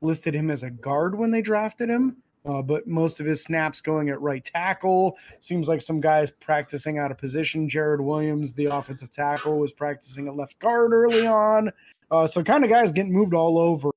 listed 0.00 0.34
him 0.34 0.50
as 0.50 0.62
a 0.62 0.70
guard 0.70 1.16
when 1.16 1.30
they 1.30 1.40
drafted 1.40 1.88
him, 1.88 2.18
uh, 2.44 2.60
but 2.60 2.86
most 2.86 3.18
of 3.18 3.26
his 3.26 3.42
snaps 3.42 3.80
going 3.80 4.10
at 4.10 4.20
right 4.20 4.44
tackle. 4.44 5.16
Seems 5.40 5.68
like 5.68 5.80
some 5.80 6.00
guys 6.00 6.30
practicing 6.30 6.98
out 6.98 7.10
of 7.10 7.18
position. 7.18 7.68
Jared 7.68 8.00
Williams, 8.00 8.52
the 8.52 8.66
offensive 8.66 9.10
tackle, 9.10 9.58
was 9.58 9.72
practicing 9.72 10.28
at 10.28 10.36
left 10.36 10.58
guard 10.58 10.92
early 10.92 11.26
on. 11.26 11.72
Uh, 12.10 12.26
so 12.26 12.42
kind 12.42 12.64
of 12.64 12.70
guys 12.70 12.92
getting 12.92 13.12
moved 13.12 13.34
all 13.34 13.58
over 13.58 13.90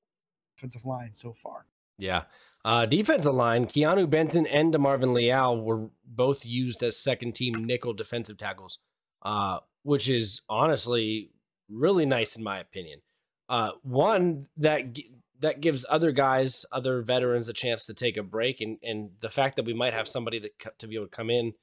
offensive 0.62 0.84
line 0.84 1.10
so 1.14 1.34
far. 1.34 1.66
Yeah. 1.98 2.22
Uh, 2.64 2.86
defensive 2.86 3.34
line, 3.34 3.66
Keeanu 3.66 4.08
Benton 4.08 4.46
and 4.46 4.72
DeMarvin 4.72 5.12
Leal 5.12 5.60
were 5.60 5.88
both 6.04 6.46
used 6.46 6.82
as 6.82 6.96
second 6.96 7.34
team 7.34 7.54
nickel 7.54 7.92
defensive 7.92 8.36
tackles, 8.36 8.78
uh, 9.22 9.58
which 9.82 10.08
is 10.08 10.42
honestly 10.48 11.30
really 11.68 12.06
nice 12.06 12.36
in 12.36 12.44
my 12.44 12.60
opinion. 12.60 13.00
Uh, 13.48 13.72
one 13.82 14.44
that 14.56 14.96
that 15.40 15.60
gives 15.60 15.84
other 15.90 16.12
guys, 16.12 16.64
other 16.70 17.02
veterans, 17.02 17.48
a 17.48 17.52
chance 17.52 17.84
to 17.86 17.94
take 17.94 18.16
a 18.16 18.22
break, 18.22 18.60
and 18.60 18.78
and 18.84 19.10
the 19.20 19.28
fact 19.28 19.56
that 19.56 19.64
we 19.64 19.74
might 19.74 19.92
have 19.92 20.06
somebody 20.06 20.38
that 20.38 20.78
to 20.78 20.86
be 20.86 20.94
able 20.94 21.06
to 21.06 21.16
come 21.16 21.30
in, 21.30 21.54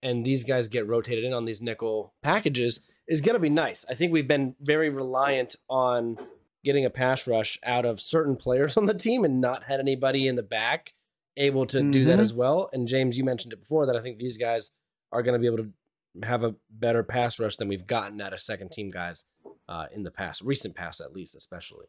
and 0.00 0.24
these 0.24 0.44
guys 0.44 0.68
get 0.68 0.86
rotated 0.86 1.24
in 1.24 1.32
on 1.32 1.44
these 1.44 1.60
nickel 1.60 2.14
packages 2.22 2.80
is 3.08 3.20
going 3.20 3.34
to 3.34 3.40
be 3.40 3.50
nice. 3.50 3.84
I 3.90 3.94
think 3.94 4.12
we've 4.12 4.28
been 4.28 4.54
very 4.60 4.90
reliant 4.90 5.56
on 5.68 6.18
getting 6.66 6.84
a 6.84 6.90
pass 6.90 7.26
rush 7.26 7.58
out 7.62 7.86
of 7.86 7.98
certain 8.00 8.36
players 8.36 8.76
on 8.76 8.84
the 8.84 8.92
team 8.92 9.24
and 9.24 9.40
not 9.40 9.64
had 9.64 9.80
anybody 9.80 10.28
in 10.28 10.36
the 10.36 10.42
back 10.42 10.92
able 11.38 11.64
to 11.66 11.80
do 11.90 12.04
that 12.04 12.18
Mhm. 12.18 12.22
as 12.22 12.34
well. 12.34 12.68
And 12.74 12.86
James, 12.88 13.16
you 13.16 13.24
mentioned 13.24 13.52
it 13.54 13.60
before 13.60 13.86
that 13.86 13.96
I 13.96 14.00
think 14.02 14.18
these 14.18 14.36
guys 14.36 14.70
are 15.12 15.22
going 15.22 15.34
to 15.34 15.38
be 15.38 15.46
able 15.46 15.64
to 15.64 15.70
have 16.26 16.42
a 16.42 16.54
better 16.70 17.02
pass 17.02 17.38
rush 17.38 17.56
than 17.56 17.68
we've 17.68 17.86
gotten 17.86 18.20
out 18.20 18.32
of 18.32 18.40
second 18.40 18.72
team 18.72 18.90
guys 18.90 19.24
uh, 19.68 19.86
in 19.94 20.02
the 20.02 20.10
past, 20.10 20.42
recent 20.42 20.74
past 20.74 21.00
at 21.00 21.12
least, 21.12 21.36
especially. 21.36 21.86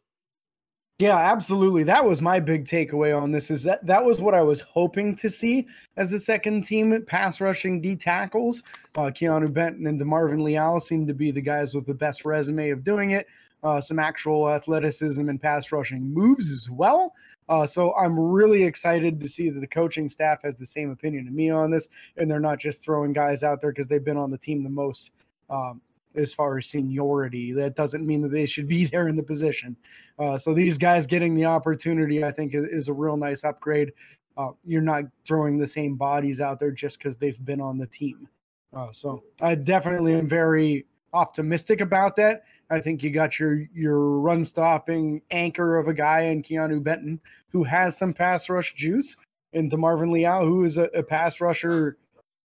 Yeah, 1.00 1.16
absolutely. 1.16 1.84
That 1.84 2.04
was 2.06 2.24
my 2.24 2.40
big 2.40 2.66
takeaway 2.66 3.16
on 3.16 3.32
this 3.32 3.52
is 3.52 3.62
that 3.64 3.86
that 3.86 4.04
was 4.04 4.20
what 4.20 4.34
I 4.34 4.42
was 4.42 4.62
hoping 4.62 5.16
to 5.18 5.30
see 5.30 5.68
as 5.96 6.10
the 6.10 6.18
second 6.18 6.64
team 6.64 7.04
pass 7.06 7.40
rushing 7.40 7.80
D 7.80 7.96
tackles. 7.96 8.64
Uh, 8.96 9.12
Keeanu 9.12 9.54
Benton 9.54 9.86
and 9.86 10.02
DeMarvin 10.02 10.42
Leal 10.42 10.80
seem 10.80 11.06
to 11.06 11.14
be 11.14 11.30
the 11.30 11.40
guys 11.42 11.76
with 11.76 11.86
the 11.86 11.94
best 11.94 12.26
resume 12.26 12.72
of 12.72 12.84
doing 12.84 13.12
it. 13.12 13.28
Uh, 13.68 13.82
some 13.82 14.00
actual 14.00 14.50
athleticism 14.50 15.28
and 15.28 15.42
pass 15.42 15.74
rushing 15.74 16.14
moves 16.14 16.54
as 16.54 16.70
well. 16.70 17.14
Uh, 17.50 17.68
so 17.68 17.94
I'm 17.98 18.18
really 18.18 18.64
excited 18.64 19.20
to 19.20 19.28
see 19.28 19.50
that 19.50 19.60
the 19.60 19.68
coaching 19.68 20.08
staff 20.08 20.42
has 20.44 20.56
the 20.56 20.66
same 20.66 20.90
opinion 20.90 21.28
of 21.28 21.34
me 21.34 21.50
on 21.50 21.70
this, 21.70 21.90
and 22.16 22.32
they're 22.32 22.40
not 22.40 22.60
just 22.60 22.82
throwing 22.82 23.12
guys 23.12 23.44
out 23.44 23.60
there 23.60 23.74
because 23.74 23.88
they've 23.88 24.06
been 24.06 24.16
on 24.16 24.32
the 24.32 24.38
team 24.38 24.64
the 24.64 24.70
most. 24.70 25.12
Um, 25.50 25.82
as 26.16 26.34
far 26.34 26.58
as 26.58 26.66
seniority. 26.66 27.52
That 27.52 27.76
doesn't 27.76 28.08
mean 28.08 28.22
that 28.22 28.32
they 28.32 28.46
should 28.46 28.70
be 28.70 28.86
there 28.92 29.10
in 29.10 29.18
the 29.18 29.24
position. 29.24 29.76
Uh, 30.18 30.38
so 30.38 30.54
these 30.54 30.78
guys 30.78 31.06
getting 31.06 31.36
the 31.36 31.46
opportunity, 31.46 32.24
I 32.24 32.32
think, 32.32 32.56
is, 32.56 32.64
is 32.64 32.88
a 32.88 32.94
real 32.94 33.18
nice 33.18 33.44
upgrade. 33.44 33.92
Uh, 34.38 34.52
you're 34.66 34.82
not 34.82 35.04
throwing 35.26 35.58
the 35.60 35.68
same 35.68 35.96
bodies 35.96 36.40
out 36.40 36.60
there 36.60 36.72
just 36.72 37.00
because 37.00 37.18
they've 37.18 37.44
been 37.44 37.60
on 37.60 37.78
the 37.78 37.88
team. 37.88 38.30
Uh, 38.74 38.92
so 38.92 39.24
I 39.42 39.56
definitely 39.56 40.14
am 40.14 40.30
very 40.30 40.86
optimistic 41.14 41.82
about 41.82 42.16
that. 42.18 42.44
I 42.70 42.80
think 42.82 43.04
you 43.04 43.10
got 43.10 43.40
your 43.40 43.62
your 43.74 44.20
run 44.20 44.44
stopping 44.44 45.22
anchor 45.32 45.78
of 45.78 45.88
a 45.88 45.94
guy 45.94 46.24
in 46.24 46.44
Keeanu 46.44 46.84
Benton 46.84 47.20
who 47.50 47.64
has 47.64 47.98
some 47.98 48.14
pass 48.14 48.50
rush 48.50 48.74
juice, 48.74 49.16
and 49.54 49.72
Marvin 49.78 50.12
Leal 50.12 50.46
who 50.46 50.64
is 50.64 50.78
a, 50.78 50.86
a 50.94 51.04
pass 51.04 51.40
rusher 51.40 51.98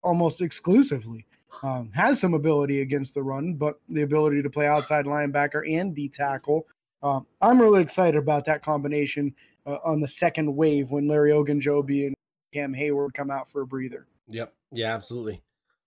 almost 0.03 0.41
exclusively 0.41 1.27
um, 1.63 1.91
has 1.93 2.21
some 2.21 2.35
ability 2.35 2.81
against 2.81 3.15
the 3.15 3.23
run, 3.23 3.55
but 3.55 3.79
the 3.89 4.03
ability 4.03 4.43
to 4.43 4.51
play 4.51 4.67
outside 4.67 5.05
linebacker 5.05 5.71
and 5.71 5.95
D 5.95 6.09
tackle. 6.09 6.67
Um, 7.03 7.27
I'm 7.41 7.61
really 7.61 7.83
excited 7.83 8.17
about 8.17 8.45
that 8.47 8.63
combination 8.63 9.35
uh, 9.67 9.79
on 9.85 10.01
the 10.01 10.09
second 10.09 10.55
wave 10.55 10.91
when 10.91 11.09
Larry 11.09 11.33
Ogunjobi 11.33 12.07
and 12.07 12.15
Cam 12.53 12.75
Heyward 12.75 13.15
come 13.15 13.31
out 13.31 13.51
for 13.51 13.63
a 13.63 13.67
breather. 13.67 14.07
Yep. 14.29 14.53
Yeah, 14.73 14.95
absolutely. 14.95 15.43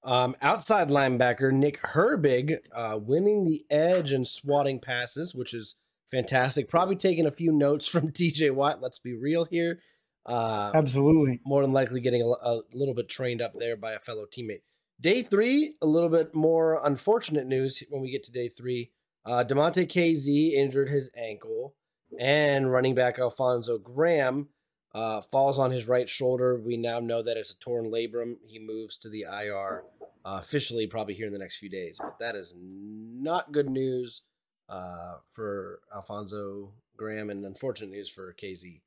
Um, 0.05 0.35
outside 0.41 0.89
linebacker 0.89 1.51
Nick 1.51 1.81
Herbig 1.81 2.57
uh, 2.75 2.99
winning 3.01 3.45
the 3.45 3.63
edge 3.69 4.11
and 4.11 4.27
swatting 4.27 4.79
passes, 4.79 5.33
which 5.33 5.53
is 5.53 5.75
fantastic. 6.11 6.67
Probably 6.69 6.95
taking 6.95 7.25
a 7.25 7.31
few 7.31 7.51
notes 7.51 7.87
from 7.89 8.11
TJ 8.11 8.51
Watt. 8.51 8.81
Let's 8.81 8.99
be 8.99 9.15
real 9.15 9.45
here. 9.45 9.79
Uh, 10.25 10.71
Absolutely. 10.73 11.41
More 11.45 11.61
than 11.61 11.73
likely 11.73 11.99
getting 11.99 12.21
a, 12.21 12.25
a, 12.25 12.61
little 12.73 12.93
bit 12.93 13.09
trained 13.09 13.41
up 13.41 13.53
there 13.57 13.75
by 13.75 13.93
a 13.93 13.99
fellow 13.99 14.25
teammate. 14.25 14.61
Day 15.01 15.21
three, 15.21 15.75
a 15.81 15.85
little 15.85 16.09
bit 16.09 16.33
more 16.33 16.79
unfortunate 16.85 17.45
news 17.45 17.83
when 17.89 18.01
we 18.01 18.11
get 18.11 18.23
to 18.23 18.31
day 18.31 18.47
three. 18.47 18.91
Uh, 19.25 19.43
Damontae 19.43 19.87
Kazee 19.87 20.53
injured 20.53 20.89
his 20.89 21.09
ankle, 21.17 21.75
and 22.19 22.71
running 22.71 22.93
back 22.95 23.19
Alfonzo 23.19 23.77
Graham 23.77 24.49
uh, 24.93 25.21
falls 25.31 25.59
on 25.59 25.71
his 25.71 25.87
right 25.87 26.07
shoulder. 26.07 26.59
We 26.59 26.77
now 26.77 26.99
know 26.99 27.21
that 27.21 27.37
it's 27.37 27.51
a 27.51 27.59
torn 27.59 27.85
labrum. 27.85 28.35
He 28.45 28.59
moves 28.59 28.97
to 28.99 29.09
the 29.09 29.25
IR 29.31 29.83
uh, 30.25 30.39
officially, 30.41 30.87
probably 30.87 31.13
here 31.13 31.27
in 31.27 31.33
the 31.33 31.39
next 31.39 31.57
few 31.57 31.69
days. 31.69 31.99
But 31.99 32.19
that 32.19 32.35
is 32.35 32.55
not 32.57 33.51
good 33.51 33.69
news 33.69 34.21
uh, 34.69 35.15
for 35.33 35.79
Alfonzo 35.93 36.73
Graham, 36.95 37.29
and 37.29 37.45
unfortunate 37.45 37.91
news 37.91 38.09
for 38.09 38.33
Kazee. 38.33 38.81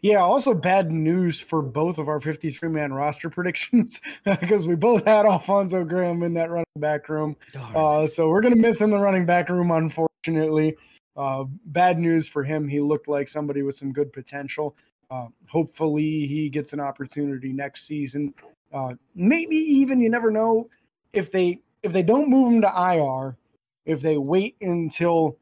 Yeah, 0.00 0.18
also 0.18 0.52
bad 0.52 0.90
news 0.90 1.40
for 1.40 1.62
both 1.62 1.98
of 1.98 2.08
our 2.08 2.18
53 2.18 2.68
man 2.70 2.92
roster 2.92 3.30
predictions 3.30 4.00
because 4.24 4.66
we 4.66 4.74
both 4.74 5.04
had 5.04 5.26
Alfonzo 5.26 5.84
Graham 5.84 6.22
in 6.22 6.34
that 6.34 6.50
running 6.50 6.66
back 6.76 7.08
room. 7.08 7.36
Uh, 7.74 8.06
so 8.06 8.28
we're 8.28 8.40
going 8.40 8.54
to 8.54 8.60
miss 8.60 8.80
in 8.80 8.90
the 8.90 8.98
running 8.98 9.26
back 9.26 9.48
room, 9.48 9.70
unfortunately. 9.70 10.76
Uh, 11.16 11.44
bad 11.66 11.98
news 11.98 12.26
for 12.26 12.42
him. 12.42 12.68
He 12.68 12.80
looked 12.80 13.08
like 13.08 13.28
somebody 13.28 13.62
with 13.62 13.74
some 13.74 13.92
good 13.92 14.12
potential. 14.12 14.76
Uh, 15.10 15.28
hopefully, 15.48 16.26
he 16.26 16.48
gets 16.48 16.72
an 16.72 16.80
opportunity 16.80 17.52
next 17.52 17.86
season. 17.86 18.32
Uh, 18.72 18.94
maybe 19.14 19.56
even 19.56 20.00
you 20.00 20.08
never 20.08 20.30
know 20.30 20.68
if 21.12 21.30
they 21.30 21.60
if 21.82 21.92
they 21.92 22.02
don't 22.02 22.30
move 22.30 22.52
him 22.52 22.62
to 22.62 22.68
IR, 22.68 23.36
if 23.84 24.00
they 24.00 24.16
wait 24.16 24.56
until 24.62 25.36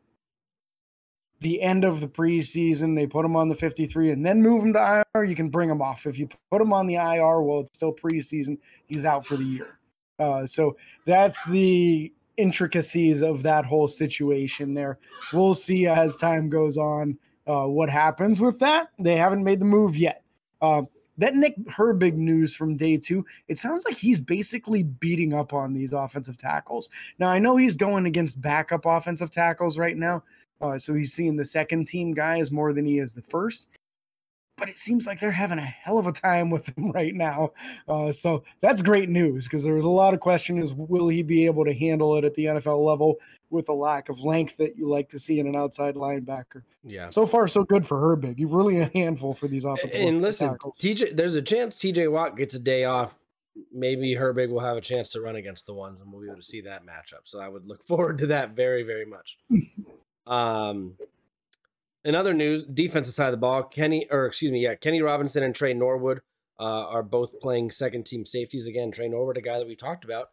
the 1.40 1.60
end 1.62 1.84
of 1.84 2.00
the 2.00 2.08
preseason. 2.08 2.94
They 2.94 3.06
put 3.06 3.24
him 3.24 3.36
on 3.36 3.48
the 3.48 3.54
53 3.54 4.10
and 4.10 4.24
then 4.24 4.42
move 4.42 4.62
him 4.62 4.72
to 4.74 5.04
IR. 5.14 5.24
You 5.24 5.34
can 5.34 5.48
bring 5.48 5.68
him 5.68 5.82
off. 5.82 6.06
If 6.06 6.18
you 6.18 6.28
put 6.50 6.60
him 6.60 6.72
on 6.72 6.86
the 6.86 6.96
IR, 6.96 7.42
well, 7.42 7.60
it's 7.60 7.76
still 7.76 7.94
preseason. 7.94 8.58
He's 8.86 9.04
out 9.04 9.26
for 9.26 9.36
the 9.36 9.44
year. 9.44 9.78
Uh, 10.18 10.44
so 10.44 10.76
that's 11.06 11.42
the 11.44 12.12
intricacies 12.40 13.22
of 13.22 13.42
that 13.42 13.64
whole 13.64 13.88
situation 13.88 14.74
there. 14.74 14.98
We'll 15.32 15.54
see 15.54 15.86
as 15.86 16.16
time 16.16 16.48
goes 16.48 16.76
on 16.78 17.18
uh, 17.46 17.66
what 17.66 17.90
happens 17.90 18.40
with 18.40 18.58
that. 18.60 18.88
They 18.98 19.16
haven't 19.16 19.44
made 19.44 19.60
the 19.60 19.66
move 19.66 19.96
yet. 19.96 20.22
Uh, 20.60 20.82
that 21.18 21.34
Nick 21.34 21.58
Herbig 21.66 22.14
news 22.14 22.54
from 22.54 22.76
day 22.76 22.96
two, 22.96 23.26
it 23.48 23.58
sounds 23.58 23.84
like 23.84 23.96
he's 23.96 24.20
basically 24.20 24.84
beating 24.84 25.34
up 25.34 25.52
on 25.52 25.74
these 25.74 25.92
offensive 25.92 26.38
tackles. 26.38 26.88
Now, 27.18 27.28
I 27.28 27.38
know 27.38 27.56
he's 27.56 27.76
going 27.76 28.06
against 28.06 28.40
backup 28.40 28.86
offensive 28.86 29.30
tackles 29.30 29.76
right 29.76 29.96
now, 29.96 30.24
uh, 30.62 30.78
so 30.78 30.94
he's 30.94 31.12
seeing 31.12 31.36
the 31.36 31.44
second 31.44 31.86
team 31.86 32.12
guys 32.12 32.50
more 32.50 32.72
than 32.72 32.86
he 32.86 32.98
is 32.98 33.12
the 33.12 33.22
first. 33.22 33.68
But 34.60 34.68
it 34.68 34.78
seems 34.78 35.06
like 35.06 35.18
they're 35.18 35.32
having 35.32 35.58
a 35.58 35.62
hell 35.62 35.98
of 35.98 36.06
a 36.06 36.12
time 36.12 36.50
with 36.50 36.68
him 36.68 36.90
right 36.94 37.14
now. 37.14 37.52
Uh, 37.88 38.12
so 38.12 38.44
that's 38.60 38.82
great 38.82 39.08
news 39.08 39.44
because 39.44 39.64
there 39.64 39.74
was 39.74 39.84
a 39.84 39.90
lot 39.90 40.14
of 40.14 40.20
question 40.20 40.58
is 40.58 40.72
will 40.72 41.08
he 41.08 41.22
be 41.22 41.46
able 41.46 41.64
to 41.64 41.74
handle 41.74 42.16
it 42.16 42.24
at 42.24 42.34
the 42.34 42.44
NFL 42.44 42.84
level 42.84 43.16
with 43.50 43.66
the 43.66 43.74
lack 43.74 44.08
of 44.08 44.20
length 44.20 44.56
that 44.58 44.76
you 44.76 44.88
like 44.88 45.08
to 45.08 45.18
see 45.18 45.40
in 45.40 45.48
an 45.48 45.56
outside 45.56 45.96
linebacker. 45.96 46.62
Yeah. 46.84 47.08
So 47.08 47.26
far, 47.26 47.48
so 47.48 47.64
good 47.64 47.84
for 47.84 47.98
Herbig. 47.98 48.38
He's 48.38 48.46
really 48.46 48.78
a 48.78 48.90
handful 48.94 49.34
for 49.34 49.48
these 49.48 49.64
offensive. 49.64 49.98
And 50.00 50.22
listen, 50.22 50.50
tackles. 50.50 50.78
TJ, 50.78 51.16
there's 51.16 51.34
a 51.34 51.42
chance 51.42 51.76
TJ 51.76 52.12
Watt 52.12 52.36
gets 52.36 52.54
a 52.54 52.60
day 52.60 52.84
off 52.84 53.14
maybe 53.72 54.14
Herbig 54.14 54.50
will 54.50 54.60
have 54.60 54.76
a 54.76 54.80
chance 54.80 55.08
to 55.10 55.20
run 55.20 55.36
against 55.36 55.66
the 55.66 55.74
ones 55.74 56.00
and 56.00 56.12
we'll 56.12 56.22
be 56.22 56.28
able 56.28 56.36
to 56.36 56.42
see 56.42 56.60
that 56.62 56.84
matchup. 56.84 57.24
So 57.24 57.40
I 57.40 57.48
would 57.48 57.66
look 57.66 57.82
forward 57.82 58.18
to 58.18 58.28
that 58.28 58.50
very, 58.50 58.82
very 58.82 59.06
much. 59.06 59.38
Um, 60.26 60.94
in 62.04 62.14
other 62.14 62.34
news, 62.34 62.64
defensive 62.64 63.14
side 63.14 63.26
of 63.26 63.32
the 63.32 63.38
ball, 63.38 63.62
Kenny, 63.62 64.06
or 64.10 64.26
excuse 64.26 64.52
me, 64.52 64.62
yeah, 64.62 64.74
Kenny 64.74 65.02
Robinson 65.02 65.42
and 65.42 65.54
Tre 65.54 65.74
Norwood 65.74 66.20
uh, 66.58 66.86
are 66.86 67.02
both 67.02 67.40
playing 67.40 67.70
second 67.70 68.06
team 68.06 68.24
safeties 68.24 68.66
again. 68.66 68.90
Tre 68.90 69.08
Norwood, 69.08 69.36
a 69.36 69.42
guy 69.42 69.58
that 69.58 69.66
we 69.66 69.76
talked 69.76 70.04
about, 70.04 70.28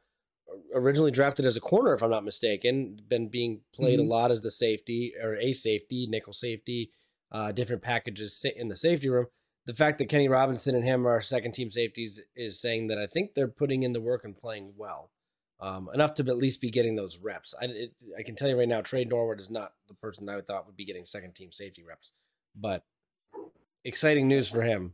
originally 0.74 1.12
drafted 1.12 1.46
as 1.46 1.58
a 1.58 1.62
corner, 1.62 1.94
if 1.94 2.02
I'm 2.02 2.10
not 2.10 2.24
mistaken, 2.24 3.00
been 3.08 3.30
being 3.30 3.62
played 3.74 4.00
mm-hmm. 4.00 4.10
a 4.10 4.14
lot 4.14 4.32
as 4.32 4.42
the 4.42 4.52
safety 4.52 5.14
or 5.22 5.36
a 5.36 5.54
safety, 5.54 6.08
nickel 6.08 6.34
safety, 6.34 6.92
uh, 7.32 7.52
different 7.52 7.82
packages 7.82 8.40
sit 8.40 8.56
in 8.56 8.70
the 8.70 8.76
safety 8.76 9.10
room. 9.10 9.28
The 9.66 9.74
fact 9.74 9.98
that 9.98 10.06
Kenny 10.06 10.30
Robinson 10.30 10.76
and 10.76 10.86
him 10.86 11.06
are 11.06 11.20
second 11.20 11.52
team 11.52 11.70
safeties 11.70 12.22
is 12.36 12.62
saying 12.62 12.88
that 12.88 12.98
I 12.98 13.06
think 13.06 13.34
they're 13.34 13.50
putting 13.50 13.84
in 13.84 13.92
the 13.92 14.00
work 14.00 14.24
and 14.24 14.38
playing 14.38 14.74
well 14.78 15.12
um, 15.60 15.90
enough 15.94 16.14
to 16.16 16.24
at 16.24 16.38
least 16.38 16.62
be 16.62 16.70
getting 16.70 16.96
those 16.96 17.18
reps. 17.18 17.54
I, 17.60 17.66
it, 17.66 17.94
I 18.18 18.24
can 18.24 18.36
tell 18.36 18.50
you 18.50 18.58
right 18.58 18.68
now, 18.68 18.82
Tre 18.82 19.06
Norwood 19.06 19.40
is 19.40 19.50
not 19.50 19.74
the 19.88 19.94
person 19.94 20.30
I 20.30 20.42
thought 20.42 20.66
would 20.66 20.78
be 20.78 20.86
getting 20.86 21.06
second 21.06 21.34
team 21.36 21.52
safety 21.52 21.84
reps, 21.84 22.12
but 22.56 22.84
exciting 23.84 24.28
news 24.28 24.50
for 24.50 24.62
him. 24.62 24.94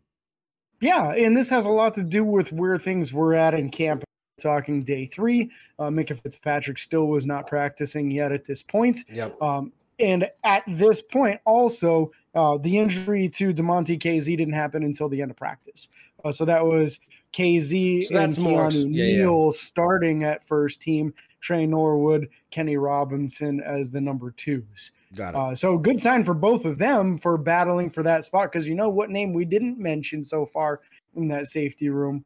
Yeah, 0.80 1.12
and 1.12 1.36
this 1.36 1.50
has 1.50 1.66
a 1.66 1.70
lot 1.70 1.94
to 1.96 2.04
do 2.04 2.24
with 2.24 2.52
where 2.52 2.78
things 2.78 3.14
were 3.14 3.34
at 3.34 3.54
in 3.54 3.70
camp. 3.70 4.04
Talking 4.42 4.84
day 4.84 5.06
three, 5.06 5.52
uh, 5.78 5.90
Minkah 5.90 6.20
Fitzpatrick 6.20 6.80
still 6.80 7.08
was 7.08 7.26
not 7.26 7.46
practicing 7.46 8.10
yet 8.10 8.32
at 8.32 8.46
this 8.46 8.64
point. 8.64 9.06
Yep. 9.08 9.40
Um, 9.42 9.72
and 10.00 10.30
at 10.44 10.64
this 10.68 11.04
point, 11.04 11.40
also, 11.46 12.12
uh, 12.34 12.58
the 12.58 12.80
injury 12.80 13.30
to 13.30 13.54
Damontae 13.54 14.00
Kazee 14.00 14.36
didn't 14.36 14.56
happen 14.56 14.84
until 14.84 15.08
the 15.08 15.22
end 15.22 15.30
of 15.30 15.38
practice. 15.38 15.88
Uh, 16.26 16.32
so 16.32 16.46
that 16.46 16.66
was 16.66 17.00
Kazee 17.34 18.04
so 18.04 18.16
and 18.16 18.34
Keanu 18.34 18.86
yeah, 18.92 19.18
Neal 19.18 19.46
yeah. 19.46 19.52
starting 19.54 20.24
at 20.24 20.46
first 20.46 20.82
team, 20.82 21.14
Tre 21.42 21.66
Norwood, 21.66 22.30
Kenny 22.52 22.78
Robinson 22.78 23.60
as 23.62 23.92
the 23.92 24.00
number 24.00 24.32
twos. 24.32 24.92
Got 25.16 25.34
it. 25.34 25.38
Uh, 25.38 25.56
so 25.56 25.78
good 25.78 26.00
sign 26.00 26.24
for 26.24 26.34
both 26.34 26.66
of 26.66 26.78
them 26.78 27.18
for 27.18 27.38
battling 27.38 27.90
for 27.90 28.04
that 28.04 28.24
spot 28.26 28.52
because 28.52 28.68
you 28.68 28.76
know 28.76 28.90
what 28.90 29.10
name 29.10 29.34
we 29.34 29.46
didn't 29.46 29.80
mention 29.80 30.24
so 30.24 30.46
far 30.46 30.82
in 31.16 31.28
that 31.28 31.48
safety 31.48 31.90
room? 31.90 32.24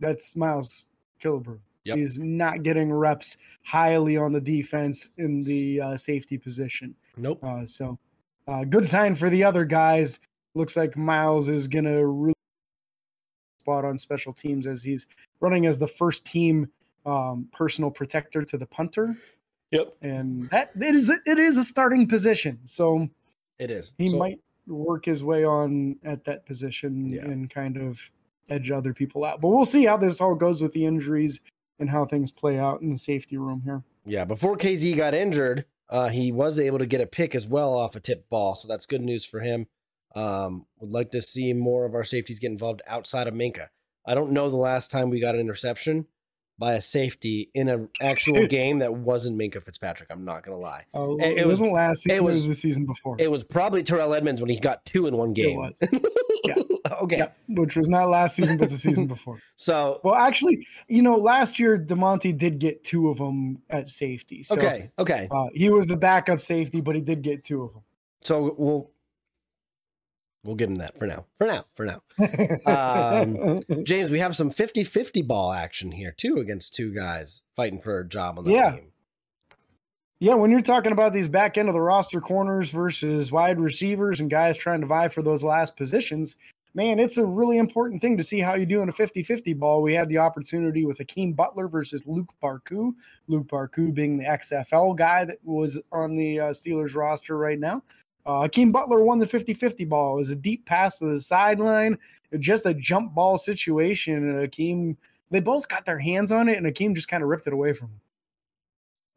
That's 0.00 0.34
Miles 0.36 0.86
Killebrew. 1.22 1.58
Yep. 1.84 1.98
He's 1.98 2.18
not 2.18 2.62
getting 2.62 2.92
reps 2.92 3.36
highly 3.62 4.16
on 4.16 4.32
the 4.32 4.40
defense 4.40 5.10
in 5.18 5.44
the 5.44 5.80
uh, 5.80 5.96
safety 5.96 6.38
position. 6.38 6.94
Nope. 7.16 7.44
Uh, 7.44 7.66
so 7.66 7.98
uh, 8.48 8.64
good 8.64 8.86
sign 8.88 9.14
for 9.14 9.28
the 9.28 9.44
other 9.44 9.64
guys. 9.64 10.20
Looks 10.54 10.76
like 10.76 10.96
Miles 10.96 11.48
is 11.48 11.68
going 11.68 11.84
to 11.84 12.06
really 12.06 12.34
spot 13.64 13.84
on 13.86 13.96
special 13.96 14.32
teams 14.32 14.66
as 14.66 14.82
he's 14.82 15.06
running 15.40 15.64
as 15.64 15.78
the 15.78 15.88
first 15.88 16.26
team 16.26 16.68
um, 17.06 17.48
personal 17.50 17.90
protector 17.90 18.44
to 18.44 18.58
the 18.58 18.66
punter. 18.66 19.16
Yep. 19.70 19.96
And 20.02 20.50
that 20.50 20.70
it 20.76 20.94
is 20.94 21.10
it 21.10 21.38
is 21.38 21.56
a 21.56 21.64
starting 21.64 22.06
position. 22.06 22.58
So 22.66 23.08
it 23.58 23.70
is. 23.70 23.94
He 23.96 24.08
so, 24.08 24.18
might 24.18 24.38
work 24.66 25.06
his 25.06 25.24
way 25.24 25.44
on 25.44 25.96
at 26.04 26.24
that 26.24 26.44
position 26.44 27.08
yeah. 27.08 27.22
and 27.22 27.48
kind 27.48 27.78
of 27.78 27.98
edge 28.50 28.70
other 28.70 28.92
people 28.92 29.24
out. 29.24 29.40
But 29.40 29.48
we'll 29.48 29.64
see 29.64 29.86
how 29.86 29.96
this 29.96 30.20
all 30.20 30.34
goes 30.34 30.60
with 30.60 30.72
the 30.74 30.84
injuries 30.84 31.40
and 31.78 31.88
how 31.88 32.04
things 32.04 32.30
play 32.30 32.58
out 32.58 32.82
in 32.82 32.90
the 32.90 32.98
safety 32.98 33.38
room 33.38 33.62
here. 33.64 33.82
Yeah, 34.04 34.26
before 34.26 34.58
Kazee 34.58 34.94
got 34.94 35.14
injured, 35.14 35.64
uh, 35.88 36.10
he 36.10 36.30
was 36.30 36.60
able 36.60 36.78
to 36.78 36.86
get 36.86 37.00
a 37.00 37.06
pick 37.06 37.34
as 37.34 37.46
well 37.46 37.72
off 37.74 37.96
a 37.96 38.00
tip 38.00 38.28
ball, 38.28 38.54
so 38.54 38.68
that's 38.68 38.84
good 38.84 39.00
news 39.00 39.24
for 39.24 39.40
him. 39.40 39.66
Um, 40.14 40.66
would 40.78 40.92
like 40.92 41.10
to 41.12 41.20
see 41.22 41.52
more 41.52 41.84
of 41.84 41.94
our 41.94 42.04
safeties 42.04 42.38
get 42.38 42.50
involved 42.50 42.82
outside 42.86 43.26
of 43.26 43.34
Minkah. 43.34 43.68
I 44.06 44.14
don't 44.14 44.32
know 44.32 44.48
the 44.50 44.56
last 44.56 44.90
time 44.90 45.10
we 45.10 45.18
got 45.20 45.34
an 45.34 45.40
interception 45.40 46.06
by 46.56 46.74
a 46.74 46.80
safety 46.80 47.50
in 47.52 47.68
an 47.68 47.88
actual 48.00 48.46
game 48.58 48.78
that 48.78 48.94
wasn't 48.94 49.36
Minkah 49.36 49.60
Fitzpatrick. 49.64 50.08
I'm 50.12 50.24
not 50.24 50.44
gonna 50.44 50.58
lie. 50.58 50.84
Oh, 50.94 51.16
It- 51.18 51.24
it, 51.24 51.38
it 51.38 51.46
was- 51.46 51.54
wasn't 51.60 51.72
last 51.72 52.02
season. 52.04 52.16
it 52.16 52.18
It 52.20 52.24
was, 52.24 52.34
was- 52.36 52.46
the 52.46 52.54
season 52.54 52.86
before. 52.86 53.16
It 53.18 53.30
was 53.30 53.42
probably 53.42 53.82
Terrell 53.82 54.14
Edmunds 54.14 54.40
when 54.40 54.50
he 54.50 54.60
got 54.60 54.84
two 54.84 55.06
in 55.08 55.16
one 55.16 55.32
game. 55.32 55.56
was. 55.58 55.80
Yeah. 56.46 56.56
okay. 57.00 57.16
Yeah, 57.16 57.28
which 57.48 57.74
was 57.74 57.88
not 57.88 58.10
last 58.10 58.36
season, 58.36 58.58
but 58.58 58.68
the 58.68 58.76
season 58.76 59.06
before. 59.06 59.38
So 59.56 60.00
Well, 60.04 60.14
actually, 60.14 60.66
you 60.88 61.00
know, 61.00 61.16
last 61.16 61.58
year 61.58 61.78
Damontae 61.78 62.36
did 62.36 62.58
get 62.58 62.84
two 62.84 63.08
of 63.08 63.16
them 63.16 63.62
at 63.70 63.88
safety. 63.88 64.42
So, 64.42 64.56
okay, 64.56 64.90
okay. 64.98 65.26
Uh, 65.30 65.46
he 65.54 65.70
was 65.70 65.86
the 65.86 65.96
backup 65.96 66.40
safety, 66.42 66.82
but 66.82 66.94
he 66.96 67.00
did 67.00 67.22
get 67.22 67.44
two 67.44 67.62
of 67.62 67.72
them. 67.72 67.82
So 68.20 68.54
we'll 68.58 68.90
we'll 70.44 70.54
give 70.56 70.68
him 70.70 70.76
that 70.76 70.96
for 70.98 71.06
now. 71.06 71.24
For 71.38 71.46
now. 71.46 71.64
For 71.74 71.84
now. 71.86 72.02
them. 72.64 73.62
James, 73.84 74.10
we 74.10 74.20
have 74.20 74.36
some 74.36 74.50
50-50 74.50 75.26
ball 75.26 75.52
action 75.52 75.90
here 75.92 76.12
too 76.16 76.36
against 76.36 76.74
two 76.74 76.94
guys 76.94 77.42
fighting 77.56 77.80
for 77.80 77.98
a 77.98 78.08
job 78.08 78.38
on 78.38 78.44
the 78.44 78.52
Yeah. 78.52 78.72
team. 78.72 78.92
yeah, 80.20 80.34
when 80.34 80.50
you're 80.50 80.60
talking 80.60 80.92
about 80.92 81.12
these 81.12 81.28
back 81.28 81.58
end 81.58 81.68
of 81.68 81.74
the 81.74 81.80
roster 81.80 82.20
corners 82.20 82.70
versus 82.70 83.32
wide 83.32 83.58
receivers 83.60 84.20
and 84.20 84.30
guys 84.30 84.56
trying 84.56 84.80
to 84.80 84.86
vie 84.86 85.08
for 85.08 85.22
those 85.22 85.42
last 85.42 85.76
positions, 85.76 86.36
man, 86.74 86.98
it's 86.98 87.18
a 87.18 87.24
really 87.24 87.58
important 87.58 88.00
thing 88.00 88.16
to 88.16 88.24
see 88.24 88.40
how 88.40 88.54
you 88.54 88.66
do 88.66 88.80
in 88.82 88.88
a 88.88 88.92
50 88.92 89.22
50 89.22 89.52
ball. 89.54 89.82
We 89.82 89.94
had 89.94 90.08
the 90.08 90.18
opportunity 90.18 90.84
with 90.84 90.98
Hakeem 90.98 91.32
Butler 91.34 91.68
versus 91.68 92.06
Luke 92.06 92.32
Barku. 92.42 92.94
Luke 93.28 93.46
Barku 93.48 93.92
being 93.94 94.18
the 94.18 94.24
XFL 94.24 94.96
guy 94.96 95.24
that 95.24 95.38
was 95.44 95.80
on 95.92 96.16
the 96.16 96.40
uh, 96.40 96.50
Steelers 96.50 96.94
roster 96.94 97.36
right 97.36 97.58
now. 97.60 97.82
Uh, 98.26 98.42
Hakeem 98.42 98.72
Butler 98.72 99.02
won 99.02 99.18
the 99.18 99.26
50 99.26 99.54
50 99.54 99.84
ball. 99.84 100.14
It 100.14 100.18
was 100.18 100.30
a 100.30 100.36
deep 100.36 100.64
pass 100.66 100.98
to 100.98 101.06
the 101.06 101.20
sideline, 101.20 101.98
just 102.38 102.66
a 102.66 102.74
jump 102.74 103.14
ball 103.14 103.36
situation. 103.38 104.14
And 104.14 104.40
Hakeem, 104.40 104.96
they 105.30 105.40
both 105.40 105.68
got 105.68 105.84
their 105.84 105.98
hands 105.98 106.32
on 106.32 106.48
it, 106.48 106.56
and 106.56 106.66
Hakeem 106.66 106.94
just 106.94 107.08
kind 107.08 107.22
of 107.22 107.28
ripped 107.28 107.46
it 107.46 107.52
away 107.52 107.72
from 107.72 107.88
him. 107.88 108.00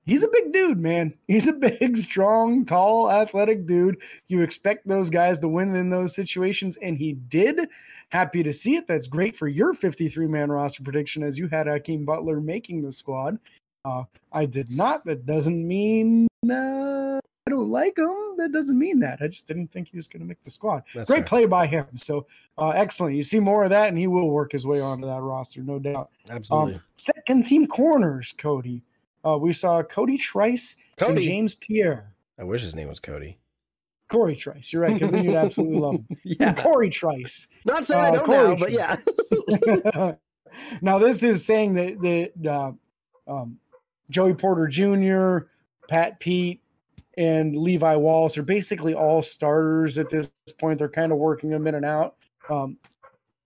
He's 0.07 0.23
a 0.23 0.29
big 0.29 0.53
dude, 0.53 0.79
man. 0.79 1.13
He's 1.27 1.49
a 1.49 1.53
big, 1.53 1.97
strong, 1.97 2.65
tall, 2.65 3.11
athletic 3.11 3.65
dude. 3.65 3.97
You 4.27 4.41
expect 4.41 4.87
those 4.87 5.09
guys 5.09 5.37
to 5.39 5.49
win 5.49 5.75
in 5.75 5.89
those 5.89 6.15
situations, 6.15 6.77
and 6.77 6.97
he 6.97 7.13
did. 7.13 7.69
Happy 8.09 8.41
to 8.41 8.53
see 8.53 8.77
it. 8.77 8.87
That's 8.87 9.07
great 9.07 9.35
for 9.35 9.49
your 9.49 9.73
53 9.73 10.27
man 10.27 10.49
roster 10.49 10.81
prediction 10.81 11.23
as 11.23 11.37
you 11.37 11.47
had 11.47 11.67
Hakeem 11.67 12.05
Butler 12.05 12.39
making 12.39 12.81
the 12.81 12.91
squad. 12.91 13.37
Uh, 13.83 14.03
I 14.31 14.45
did 14.45 14.71
not. 14.71 15.05
That 15.05 15.25
doesn't 15.25 15.67
mean 15.67 16.27
uh, 16.49 17.19
I 17.45 17.49
don't 17.49 17.69
like 17.69 17.97
him. 17.97 18.26
That 18.37 18.51
doesn't 18.51 18.77
mean 18.77 18.99
that. 18.99 19.19
I 19.21 19.27
just 19.27 19.47
didn't 19.47 19.71
think 19.71 19.87
he 19.89 19.97
was 19.97 20.07
going 20.07 20.21
to 20.21 20.27
make 20.27 20.41
the 20.43 20.51
squad. 20.51 20.83
That's 20.95 21.09
Great 21.09 21.25
play 21.25 21.45
by 21.45 21.67
him. 21.67 21.85
So 21.95 22.25
uh, 22.57 22.69
excellent. 22.69 23.15
You 23.15 23.23
see 23.23 23.39
more 23.39 23.63
of 23.63 23.69
that, 23.71 23.89
and 23.89 23.97
he 23.97 24.07
will 24.07 24.29
work 24.31 24.51
his 24.51 24.65
way 24.65 24.79
onto 24.79 25.05
that 25.07 25.21
roster, 25.21 25.61
no 25.61 25.79
doubt. 25.79 26.09
Absolutely. 26.29 26.75
Um, 26.75 26.81
second 26.95 27.45
team 27.45 27.67
corners, 27.67 28.33
Cody. 28.37 28.81
Uh, 29.25 29.37
we 29.37 29.51
saw 29.51 29.83
Cody 29.83 30.17
Trice 30.17 30.77
and 30.99 31.07
Cody. 31.09 31.25
James 31.25 31.55
Pierre. 31.55 32.13
I 32.39 32.43
wish 32.43 32.61
his 32.61 32.75
name 32.75 32.87
was 32.87 32.99
Cody. 32.99 33.37
Corey 34.09 34.37
Trice. 34.37 34.71
You're 34.71 34.83
right, 34.83 34.93
because 34.93 35.11
then 35.11 35.25
you'd 35.25 35.35
absolutely 35.35 35.79
love 35.79 35.95
him. 35.95 36.07
Yeah. 36.23 36.53
Corey 36.53 36.89
Trice. 36.89 37.47
Not 37.65 37.85
saying 37.85 38.05
I 38.05 38.07
Uh, 38.09 38.11
don't 38.15 38.25
Corey 38.25 38.47
know, 38.47 38.55
but 38.55 38.71
yeah. 38.71 40.13
now 40.81 40.97
this 40.97 41.23
is 41.23 41.45
saying 41.45 41.73
that 41.73 42.31
that 42.41 42.49
uh, 42.49 42.71
um, 43.31 43.59
Joey 44.09 44.33
Porter 44.33 44.67
Jr., 44.67 45.47
Pat 45.89 46.19
Pete, 46.21 46.61
and 47.17 47.57
Levi 47.57 47.95
Wallace 47.95 48.37
are 48.37 48.43
basically 48.43 48.93
all 48.93 49.23
starters 49.23 49.97
at 49.97 50.09
this 50.09 50.31
point. 50.59 50.79
They're 50.79 50.87
kind 50.87 51.11
of 51.11 51.17
working 51.17 51.49
them 51.49 51.65
in 51.67 51.75
and 51.75 51.85
out. 51.85 52.15
Um, 52.49 52.77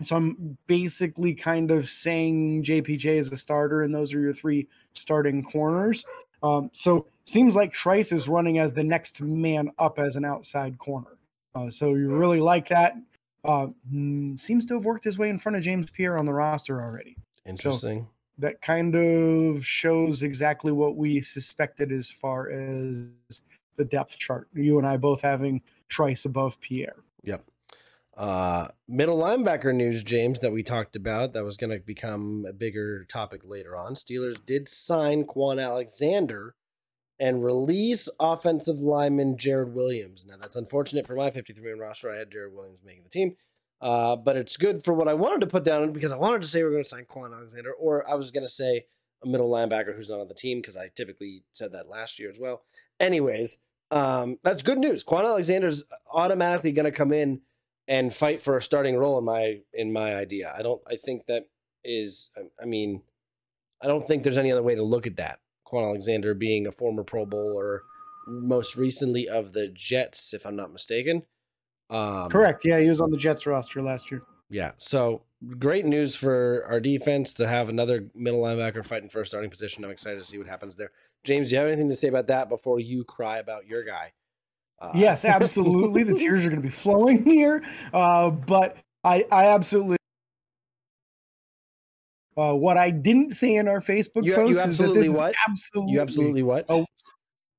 so 0.01 0.15
I'm 0.15 0.57
basically 0.67 1.33
kind 1.33 1.71
of 1.71 1.89
saying 1.89 2.63
JPJ 2.63 3.05
is 3.05 3.31
a 3.31 3.37
starter, 3.37 3.83
and 3.83 3.93
those 3.93 4.13
are 4.13 4.19
your 4.19 4.33
three 4.33 4.67
starting 4.93 5.43
corners. 5.43 6.03
Um, 6.43 6.69
so 6.73 7.07
seems 7.23 7.55
like 7.55 7.71
Trice 7.71 8.11
is 8.11 8.27
running 8.27 8.57
as 8.57 8.73
the 8.73 8.83
next 8.83 9.21
man 9.21 9.71
up 9.79 9.99
as 9.99 10.15
an 10.15 10.25
outside 10.25 10.77
corner. 10.77 11.17
Uh, 11.55 11.69
so 11.69 11.93
you 11.93 12.13
really 12.13 12.39
like 12.39 12.67
that. 12.69 12.95
Uh, 13.43 13.67
mm, 13.91 14.39
seems 14.39 14.65
to 14.65 14.75
have 14.75 14.85
worked 14.85 15.03
his 15.03 15.17
way 15.17 15.29
in 15.29 15.37
front 15.37 15.55
of 15.55 15.63
James 15.63 15.89
Pierre 15.89 16.17
on 16.17 16.25
the 16.25 16.33
roster 16.33 16.81
already. 16.81 17.15
Interesting. 17.45 18.07
That 18.37 18.61
kind 18.61 18.95
of 18.95 19.65
shows 19.65 20.23
exactly 20.23 20.71
what 20.71 20.95
we 20.95 21.21
suspected 21.21 21.91
as 21.91 22.09
far 22.09 22.49
as 22.49 23.43
the 23.77 23.85
depth 23.85 24.17
chart. 24.17 24.47
You 24.53 24.77
and 24.77 24.87
I 24.87 24.97
both 24.97 25.21
having 25.21 25.61
Trice 25.87 26.25
above 26.25 26.59
Pierre. 26.59 26.97
Yep. 27.23 27.45
Uh, 28.17 28.67
middle 28.87 29.17
linebacker 29.17 29.73
news, 29.73 30.03
James, 30.03 30.39
that 30.39 30.51
we 30.51 30.63
talked 30.63 30.95
about 30.95 31.33
that 31.33 31.43
was 31.43 31.57
going 31.57 31.69
to 31.71 31.79
become 31.79 32.45
a 32.47 32.53
bigger 32.53 33.05
topic 33.05 33.41
later 33.43 33.75
on. 33.75 33.93
Steelers 33.93 34.43
did 34.45 34.67
sign 34.67 35.23
Kwon 35.23 35.63
Alexander 35.63 36.55
and 37.19 37.43
release 37.43 38.09
offensive 38.19 38.79
lineman 38.79 39.37
Jared 39.37 39.73
Williams. 39.73 40.25
Now, 40.25 40.35
that's 40.39 40.55
unfortunate 40.55 41.07
for 41.07 41.15
my 41.15 41.29
53 41.29 41.69
man 41.69 41.79
roster. 41.79 42.11
I 42.11 42.17
had 42.17 42.31
Jared 42.31 42.53
Williams 42.53 42.81
making 42.83 43.03
the 43.03 43.09
team. 43.09 43.35
Uh, 43.79 44.15
but 44.15 44.37
it's 44.37 44.57
good 44.57 44.83
for 44.83 44.93
what 44.93 45.07
I 45.07 45.13
wanted 45.15 45.41
to 45.41 45.47
put 45.47 45.63
down 45.63 45.91
because 45.91 46.11
I 46.11 46.17
wanted 46.17 46.43
to 46.43 46.47
say 46.47 46.61
we 46.61 46.69
are 46.69 46.71
going 46.71 46.83
to 46.83 46.89
sign 46.89 47.05
Kwon 47.05 47.33
Alexander, 47.33 47.71
or 47.71 48.07
I 48.09 48.13
was 48.13 48.29
going 48.29 48.43
to 48.43 48.49
say 48.49 48.85
a 49.23 49.27
middle 49.27 49.49
linebacker 49.49 49.95
who's 49.95 50.09
not 50.09 50.19
on 50.19 50.27
the 50.27 50.33
team 50.33 50.59
because 50.59 50.77
I 50.77 50.89
typically 50.95 51.43
said 51.51 51.71
that 51.73 51.87
last 51.89 52.19
year 52.19 52.29
as 52.29 52.39
well. 52.39 52.63
Anyways, 52.99 53.57
um, 53.91 54.37
that's 54.43 54.63
good 54.63 54.77
news. 54.79 55.03
Kwon 55.03 55.25
Alexander's 55.25 55.83
automatically 56.13 56.71
going 56.71 56.85
to 56.85 56.91
come 56.91 57.11
in 57.11 57.41
and 57.87 58.13
fight 58.13 58.41
for 58.41 58.55
a 58.55 58.61
starting 58.61 58.95
role 58.95 59.17
in 59.17 59.25
my 59.25 59.59
in 59.73 59.91
my 59.91 60.15
idea. 60.15 60.53
I 60.57 60.61
don't. 60.61 60.81
I 60.87 60.95
think 60.95 61.25
that 61.27 61.47
is. 61.83 62.29
I- 62.37 62.63
I 62.63 62.65
mean, 62.65 63.01
I 63.81 63.87
don't 63.87 64.07
think 64.07 64.23
there's 64.23 64.37
any 64.37 64.51
other 64.51 64.63
way 64.63 64.75
to 64.75 64.83
look 64.83 65.07
at 65.07 65.17
that. 65.17 65.39
Kwon 65.67 65.87
Alexander 65.87 66.33
being 66.33 66.67
a 66.67 66.71
former 66.71 67.03
Pro 67.03 67.25
Bowler, 67.25 67.83
most 68.27 68.75
recently 68.75 69.27
of 69.27 69.53
the 69.53 69.67
Jets, 69.67 70.33
if 70.33 70.45
I'm 70.45 70.55
not 70.55 70.71
mistaken. 70.73 71.23
Um, 71.89 72.29
Correct. 72.29 72.63
Yeah, 72.65 72.79
he 72.79 72.87
was 72.87 73.01
on 73.01 73.09
the 73.11 73.17
Jets 73.17 73.45
roster 73.45 73.81
last 73.81 74.11
year. 74.11 74.21
Yeah. 74.49 74.71
So 74.77 75.23
great 75.57 75.85
news 75.85 76.15
for 76.15 76.63
our 76.67 76.79
defense 76.79 77.33
to 77.35 77.47
have 77.47 77.67
another 77.69 78.05
middle 78.13 78.41
linebacker 78.41 78.85
fighting 78.85 79.09
for 79.09 79.21
a 79.21 79.25
starting 79.25 79.49
position. 79.49 79.83
I'm 79.83 79.91
excited 79.91 80.19
to 80.19 80.25
see 80.25 80.37
what 80.37 80.47
happens 80.47 80.75
there. 80.75 80.91
James, 81.23 81.49
do 81.49 81.55
you 81.55 81.59
have 81.59 81.67
anything 81.67 81.89
to 81.89 81.95
say 81.95 82.07
about 82.09 82.27
that 82.27 82.47
before 82.49 82.79
you 82.79 83.03
cry 83.03 83.37
about 83.37 83.65
your 83.67 83.83
guy? 83.83 84.13
Uh, 84.79 84.91
Yes, 84.95 85.25
absolutely. 85.25 86.03
the 86.03 86.15
tears 86.15 86.45
are 86.45 86.49
going 86.49 86.61
to 86.61 86.67
be 86.67 86.71
flowing 86.73 87.23
here. 87.25 87.63
Uh, 87.93 88.29
but 88.31 88.77
I, 89.03 89.25
I 89.31 89.45
absolutely. 89.47 89.97
Uh, 92.37 92.53
what 92.55 92.77
I 92.77 92.91
didn't 92.91 93.31
say 93.31 93.55
in 93.55 93.67
our 93.67 93.81
Facebook 93.81 94.23
You- 94.23 94.31
you 94.31 94.35
post 94.35 94.67
is 94.67 94.77
that 94.77 94.93
this 94.93 95.07
is 95.07 95.17
what? 95.17 95.33
absolutely. 95.47 95.93
You 95.93 96.01
absolutely 96.01 96.43
what? 96.43 96.65
Oh, 96.69 96.85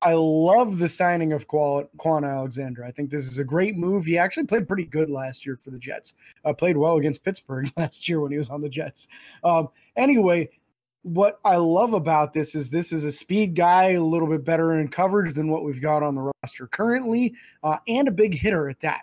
I 0.03 0.15
love 0.15 0.79
the 0.79 0.89
signing 0.89 1.33
of 1.33 1.47
Kwon, 1.47 1.89
Alexander. 2.29 2.85
I 2.85 2.91
think 2.91 3.11
this 3.11 3.29
is 3.29 3.39
a 3.39 3.45
great 3.45 3.77
move. 3.77 4.05
He 4.05 4.19
actually 4.19 4.47
played 4.47 4.67
pretty 4.67 4.85
good 4.85 5.09
last 5.11 5.47
year 5.47 5.57
for 5.57 5.71
the 5.71 5.79
Jets. 5.79 6.15
Uh, 6.45 6.53
played 6.53 6.77
well 6.77 6.97
against 6.97 7.25
Pittsburgh 7.25 7.71
last 7.77 8.09
year 8.09 8.21
when 8.21 8.33
he 8.33 8.39
was 8.39 8.51
on 8.51 8.61
the 8.61 8.69
Jets. 8.69 9.07
Um, 9.45 9.69
anyway, 9.97 10.51
what 11.03 11.39
I 11.45 11.57
love 11.57 11.95
about 11.95 12.33
this 12.33 12.55
is 12.55 12.69
this 12.71 12.93
is 12.93 13.05
a 13.05 13.13
speed 13.13 13.55
guy, 13.55 13.93
a 13.93 14.03
little 14.03 14.29
bit 14.29 14.45
better 14.45 14.75
in 14.79 14.89
coverage 14.89 15.35
than 15.35 15.49
what 15.49 15.65
we've 15.65 15.81
got 15.81 16.03
on 16.03 16.15
the 16.15 16.33
roster 16.43 16.67
currently, 16.67 17.35
uh, 17.63 17.79
and 17.89 18.09
a 18.09 18.13
big 18.13 18.35
hitter 18.35 18.69
at 18.69 18.81
that. 18.81 19.03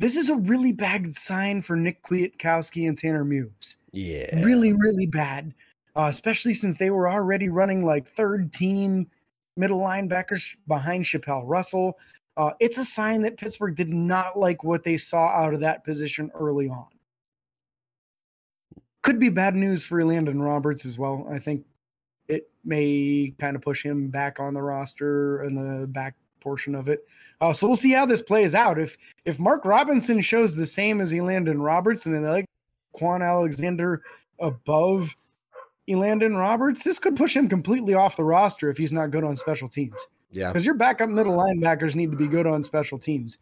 This 0.00 0.16
is 0.16 0.28
a 0.28 0.36
really 0.36 0.72
bad 0.72 1.14
sign 1.14 1.62
for 1.62 1.76
Nick 1.76 2.02
Kwiatkoski 2.02 2.88
and 2.88 2.98
Tanner 2.98 3.24
Muse 3.24 3.78
Yeah. 3.92 4.42
really, 4.44 4.72
really 4.72 5.06
bad, 5.06 5.54
uh, 5.94 6.08
especially 6.10 6.52
since 6.54 6.78
they 6.78 6.90
were 6.90 7.08
already 7.08 7.48
running 7.48 7.84
like 7.84 8.08
third 8.08 8.52
team 8.52 9.08
middle 9.56 9.80
linebackers 9.80 10.56
behind 10.66 11.06
Chapelle 11.06 11.46
Russell. 11.46 11.98
Uh, 12.36 12.52
it's 12.60 12.78
a 12.78 12.84
sign 12.84 13.22
that 13.22 13.36
Pittsburgh 13.36 13.76
did 13.76 13.92
not 13.92 14.38
like 14.38 14.64
what 14.64 14.82
they 14.82 14.96
saw 14.96 15.28
out 15.28 15.54
of 15.54 15.60
that 15.60 15.84
position 15.84 16.30
early 16.34 16.68
on. 16.68 16.86
Could 19.02 19.18
be 19.18 19.28
bad 19.28 19.54
news 19.54 19.84
for 19.84 20.04
Landon 20.04 20.42
Roberts 20.42 20.84
as 20.84 20.98
well. 20.98 21.26
I 21.30 21.38
think 21.38 21.64
it 22.28 22.50
may 22.64 23.34
kind 23.38 23.54
of 23.54 23.62
push 23.62 23.84
him 23.84 24.08
back 24.08 24.40
on 24.40 24.54
the 24.54 24.62
roster 24.62 25.42
in 25.42 25.54
the 25.54 25.86
back 25.86 26.14
portion 26.40 26.74
of 26.74 26.88
it. 26.88 27.06
Uh, 27.40 27.52
so 27.52 27.66
we'll 27.66 27.76
see 27.76 27.92
how 27.92 28.06
this 28.06 28.22
plays 28.22 28.54
out. 28.54 28.78
If 28.78 28.96
if 29.24 29.38
Mark 29.38 29.64
Robinson 29.64 30.20
shows 30.20 30.54
the 30.54 30.66
same 30.66 31.00
as 31.00 31.12
Elandon 31.12 31.64
Roberts, 31.64 32.06
and 32.06 32.14
then 32.14 32.22
they 32.22 32.30
like 32.30 32.46
Kwon 32.96 33.26
Alexander 33.26 34.02
above 34.38 35.14
Elandon 35.88 36.38
Roberts, 36.38 36.82
this 36.82 36.98
could 36.98 37.16
push 37.16 37.36
him 37.36 37.48
completely 37.48 37.94
off 37.94 38.16
the 38.16 38.24
roster 38.24 38.70
if 38.70 38.78
he's 38.78 38.92
not 38.92 39.10
good 39.10 39.24
on 39.24 39.36
special 39.36 39.68
teams. 39.68 40.06
Yeah. 40.30 40.48
Because 40.48 40.64
your 40.64 40.74
backup 40.74 41.10
middle 41.10 41.36
linebackers 41.36 41.94
need 41.94 42.10
to 42.10 42.16
be 42.16 42.26
good 42.26 42.46
on 42.46 42.62
special 42.62 42.98
teams. 42.98 43.38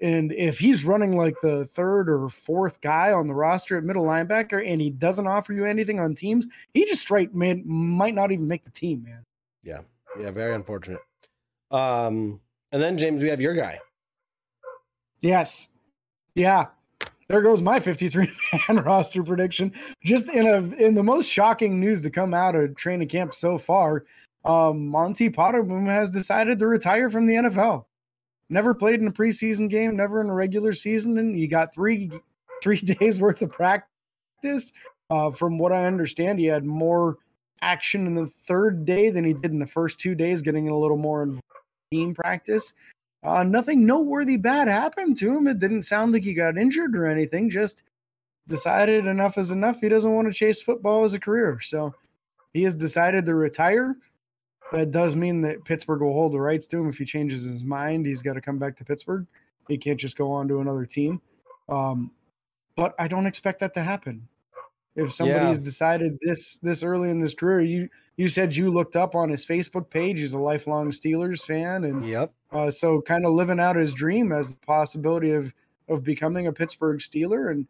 And 0.00 0.32
if 0.32 0.58
he's 0.58 0.84
running 0.84 1.16
like 1.16 1.40
the 1.40 1.66
third 1.66 2.08
or 2.08 2.28
fourth 2.28 2.80
guy 2.80 3.12
on 3.12 3.26
the 3.26 3.34
roster 3.34 3.76
at 3.76 3.84
middle 3.84 4.04
linebacker 4.04 4.66
and 4.66 4.80
he 4.80 4.90
doesn't 4.90 5.26
offer 5.26 5.52
you 5.52 5.64
anything 5.64 6.00
on 6.00 6.14
teams, 6.14 6.46
he 6.72 6.84
just 6.84 7.02
straight 7.02 7.34
man 7.34 7.62
might 7.66 8.14
not 8.14 8.32
even 8.32 8.48
make 8.48 8.64
the 8.64 8.70
team, 8.70 9.04
man. 9.04 9.24
Yeah. 9.62 9.80
Yeah, 10.18 10.30
very 10.30 10.54
unfortunate. 10.54 11.00
Um, 11.70 12.40
and 12.72 12.82
then 12.82 12.98
James, 12.98 13.22
we 13.22 13.28
have 13.28 13.40
your 13.40 13.54
guy. 13.54 13.80
Yes. 15.20 15.68
Yeah. 16.34 16.66
There 17.28 17.42
goes 17.42 17.62
my 17.62 17.80
53 17.80 18.30
man 18.68 18.84
roster 18.84 19.22
prediction. 19.22 19.72
Just 20.02 20.28
in 20.28 20.46
a 20.46 20.58
in 20.82 20.94
the 20.94 21.02
most 21.02 21.28
shocking 21.28 21.80
news 21.80 22.02
to 22.02 22.10
come 22.10 22.34
out 22.34 22.54
of 22.54 22.76
training 22.76 23.08
camp 23.08 23.34
so 23.34 23.58
far, 23.58 24.04
um, 24.44 24.88
Monte 24.88 25.30
Pottebaum 25.30 25.86
has 25.86 26.10
decided 26.10 26.58
to 26.58 26.66
retire 26.66 27.08
from 27.08 27.26
the 27.26 27.34
NFL. 27.34 27.86
Never 28.50 28.74
played 28.74 29.00
in 29.00 29.06
a 29.06 29.12
preseason 29.12 29.70
game, 29.70 29.96
never 29.96 30.20
in 30.20 30.28
a 30.28 30.34
regular 30.34 30.72
season, 30.72 31.16
and 31.18 31.38
you 31.38 31.48
got 31.48 31.74
three 31.74 32.10
three 32.62 32.76
days 32.80 33.20
worth 33.20 33.42
of 33.42 33.50
practice. 33.50 34.72
Uh, 35.10 35.30
from 35.30 35.58
what 35.58 35.72
I 35.72 35.86
understand, 35.86 36.38
he 36.38 36.46
had 36.46 36.64
more 36.64 37.18
action 37.62 38.06
in 38.06 38.14
the 38.14 38.26
third 38.46 38.84
day 38.84 39.10
than 39.10 39.24
he 39.24 39.32
did 39.32 39.50
in 39.50 39.58
the 39.58 39.66
first 39.66 39.98
two 39.98 40.14
days, 40.14 40.42
getting 40.42 40.68
a 40.68 40.76
little 40.76 40.96
more 40.96 41.22
in 41.22 41.40
team 41.90 42.14
practice. 42.14 42.74
Uh, 43.24 43.42
nothing 43.42 43.86
noteworthy 43.86 44.36
bad 44.36 44.68
happened 44.68 45.16
to 45.16 45.34
him. 45.36 45.46
It 45.46 45.58
didn't 45.58 45.82
sound 45.84 46.12
like 46.12 46.24
he 46.24 46.34
got 46.34 46.58
injured 46.58 46.94
or 46.94 47.06
anything. 47.06 47.48
Just 47.48 47.82
decided 48.46 49.06
enough 49.06 49.38
is 49.38 49.50
enough. 49.50 49.80
He 49.80 49.88
doesn't 49.88 50.12
want 50.14 50.28
to 50.28 50.34
chase 50.34 50.60
football 50.60 51.04
as 51.04 51.14
a 51.14 51.20
career. 51.20 51.58
So 51.60 51.94
he 52.52 52.62
has 52.64 52.74
decided 52.74 53.24
to 53.26 53.34
retire. 53.34 53.96
That 54.72 54.90
does 54.90 55.16
mean 55.16 55.40
that 55.42 55.64
Pittsburgh 55.64 56.02
will 56.02 56.12
hold 56.12 56.32
the 56.34 56.40
rights 56.40 56.66
to 56.68 56.78
him 56.78 56.88
if 56.88 56.98
he 56.98 57.04
changes 57.04 57.44
his 57.44 57.64
mind. 57.64 58.06
He's 58.06 58.22
got 58.22 58.34
to 58.34 58.40
come 58.40 58.58
back 58.58 58.76
to 58.76 58.84
Pittsburgh. 58.84 59.26
He 59.68 59.78
can't 59.78 59.98
just 59.98 60.18
go 60.18 60.30
on 60.30 60.46
to 60.48 60.60
another 60.60 60.84
team. 60.84 61.20
Um, 61.68 62.10
but 62.76 62.94
I 62.98 63.08
don't 63.08 63.26
expect 63.26 63.60
that 63.60 63.72
to 63.74 63.80
happen. 63.82 64.28
If 64.96 65.12
somebody 65.12 65.40
Yeah. 65.40 65.48
has 65.48 65.60
decided 65.60 66.18
this 66.22 66.58
this 66.58 66.82
early 66.84 67.10
in 67.10 67.20
this 67.20 67.34
career, 67.34 67.60
you 67.60 67.88
you 68.16 68.28
said 68.28 68.54
you 68.54 68.70
looked 68.70 68.94
up 68.94 69.14
on 69.14 69.28
his 69.28 69.44
Facebook 69.44 69.90
page. 69.90 70.20
He's 70.20 70.34
a 70.34 70.38
lifelong 70.38 70.90
Steelers 70.92 71.42
fan, 71.42 71.84
and 71.84 72.06
Yep. 72.06 72.32
Uh, 72.54 72.70
so 72.70 73.00
kind 73.02 73.26
of 73.26 73.32
living 73.32 73.58
out 73.58 73.76
his 73.76 73.92
dream 73.92 74.30
as 74.32 74.54
the 74.54 74.66
possibility 74.66 75.32
of 75.32 75.52
of 75.88 76.02
becoming 76.04 76.46
a 76.46 76.52
Pittsburgh 76.52 76.98
Steeler. 76.98 77.50
And 77.50 77.66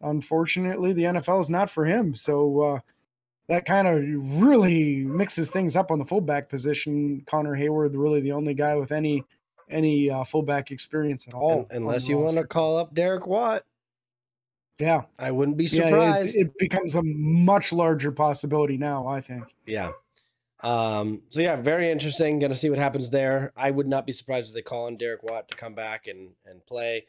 unfortunately, 0.00 0.92
the 0.92 1.04
NFL 1.04 1.40
is 1.40 1.50
not 1.50 1.70
for 1.70 1.84
him. 1.84 2.14
So 2.14 2.60
uh, 2.60 2.80
that 3.48 3.64
kind 3.64 3.86
of 3.86 4.02
really 4.42 5.04
mixes 5.04 5.50
things 5.50 5.76
up 5.76 5.90
on 5.90 5.98
the 5.98 6.04
fullback 6.04 6.48
position. 6.48 7.22
Connor 7.26 7.56
Heyward, 7.56 7.90
really 7.94 8.20
the 8.20 8.32
only 8.32 8.54
guy 8.54 8.74
with 8.76 8.92
any 8.92 9.24
any 9.68 10.10
uh, 10.10 10.24
fullback 10.24 10.70
experience 10.70 11.26
at 11.28 11.34
all. 11.34 11.60
Un- 11.70 11.82
unless 11.82 12.08
you 12.08 12.18
want 12.18 12.36
to 12.36 12.44
call 12.44 12.78
up 12.78 12.94
Derek 12.94 13.26
Watt, 13.26 13.62
yeah, 14.78 15.02
I 15.18 15.30
wouldn't 15.30 15.56
be 15.56 15.64
yeah, 15.64 15.82
it- 15.82 15.88
surprised. 15.88 16.36
it, 16.36 16.58
becomes 16.58 16.94
a 16.94 17.02
much 17.02 17.72
larger 17.72 18.10
possibility 18.10 18.76
now. 18.78 19.06
I 19.06 19.20
think. 19.20 19.54
Yeah. 19.66 19.92
Um, 20.62 21.22
so 21.28 21.40
yeah, 21.40 21.56
very 21.56 21.90
interesting. 21.90 22.38
Gonna 22.38 22.54
see 22.54 22.70
what 22.70 22.78
happens 22.78 23.10
there. 23.10 23.52
I 23.56 23.70
would 23.70 23.86
not 23.86 24.06
be 24.06 24.12
surprised 24.12 24.48
if 24.48 24.54
they 24.54 24.62
call 24.62 24.86
on 24.86 24.96
Derek 24.96 25.22
Watt 25.22 25.48
to 25.48 25.56
come 25.56 25.74
back 25.74 26.06
and 26.06 26.30
and 26.44 26.64
play. 26.66 27.06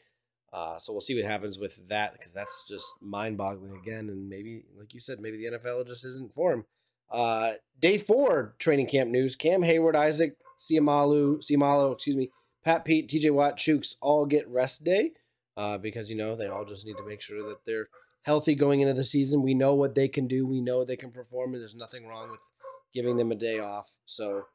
Uh, 0.52 0.78
so 0.78 0.92
we'll 0.92 1.00
see 1.00 1.14
what 1.14 1.30
happens 1.30 1.58
with 1.58 1.88
that 1.88 2.14
because 2.14 2.32
that's 2.32 2.64
just 2.66 2.86
mind-boggling 3.02 3.76
again. 3.76 4.08
And 4.08 4.30
maybe, 4.30 4.64
like 4.78 4.94
you 4.94 5.00
said, 5.00 5.20
maybe 5.20 5.36
the 5.36 5.58
NFL 5.58 5.86
just 5.86 6.06
isn't 6.06 6.34
for 6.34 6.54
him. 6.54 6.64
Uh, 7.10 7.52
day 7.78 7.98
four 7.98 8.54
training 8.58 8.86
camp 8.86 9.10
news: 9.10 9.36
Cam 9.36 9.62
Heyward, 9.62 9.94
Isaac 9.94 10.36
Siamalu, 10.58 11.38
Seumalo, 11.38 11.92
excuse 11.92 12.16
me, 12.16 12.30
Pat 12.64 12.84
Pete, 12.84 13.08
T.J. 13.08 13.30
Watt, 13.30 13.56
Chuks 13.56 13.96
all 14.00 14.26
get 14.26 14.48
rest 14.48 14.84
day 14.84 15.12
uh, 15.56 15.78
because 15.78 16.10
you 16.10 16.16
know 16.16 16.36
they 16.36 16.46
all 16.46 16.64
just 16.64 16.86
need 16.86 16.96
to 16.96 17.06
make 17.06 17.20
sure 17.20 17.48
that 17.48 17.64
they're 17.64 17.88
healthy 18.22 18.54
going 18.54 18.80
into 18.80 18.94
the 18.94 19.04
season. 19.04 19.42
We 19.42 19.54
know 19.54 19.74
what 19.74 19.94
they 19.94 20.08
can 20.08 20.26
do. 20.26 20.46
We 20.46 20.60
know 20.60 20.84
they 20.84 20.96
can 20.96 21.10
perform, 21.10 21.54
and 21.54 21.62
there's 21.62 21.74
nothing 21.74 22.06
wrong 22.06 22.30
with 22.30 22.40
giving 22.92 23.16
them 23.16 23.32
a 23.32 23.36
day 23.36 23.58
off. 23.58 23.90
So 24.06 24.46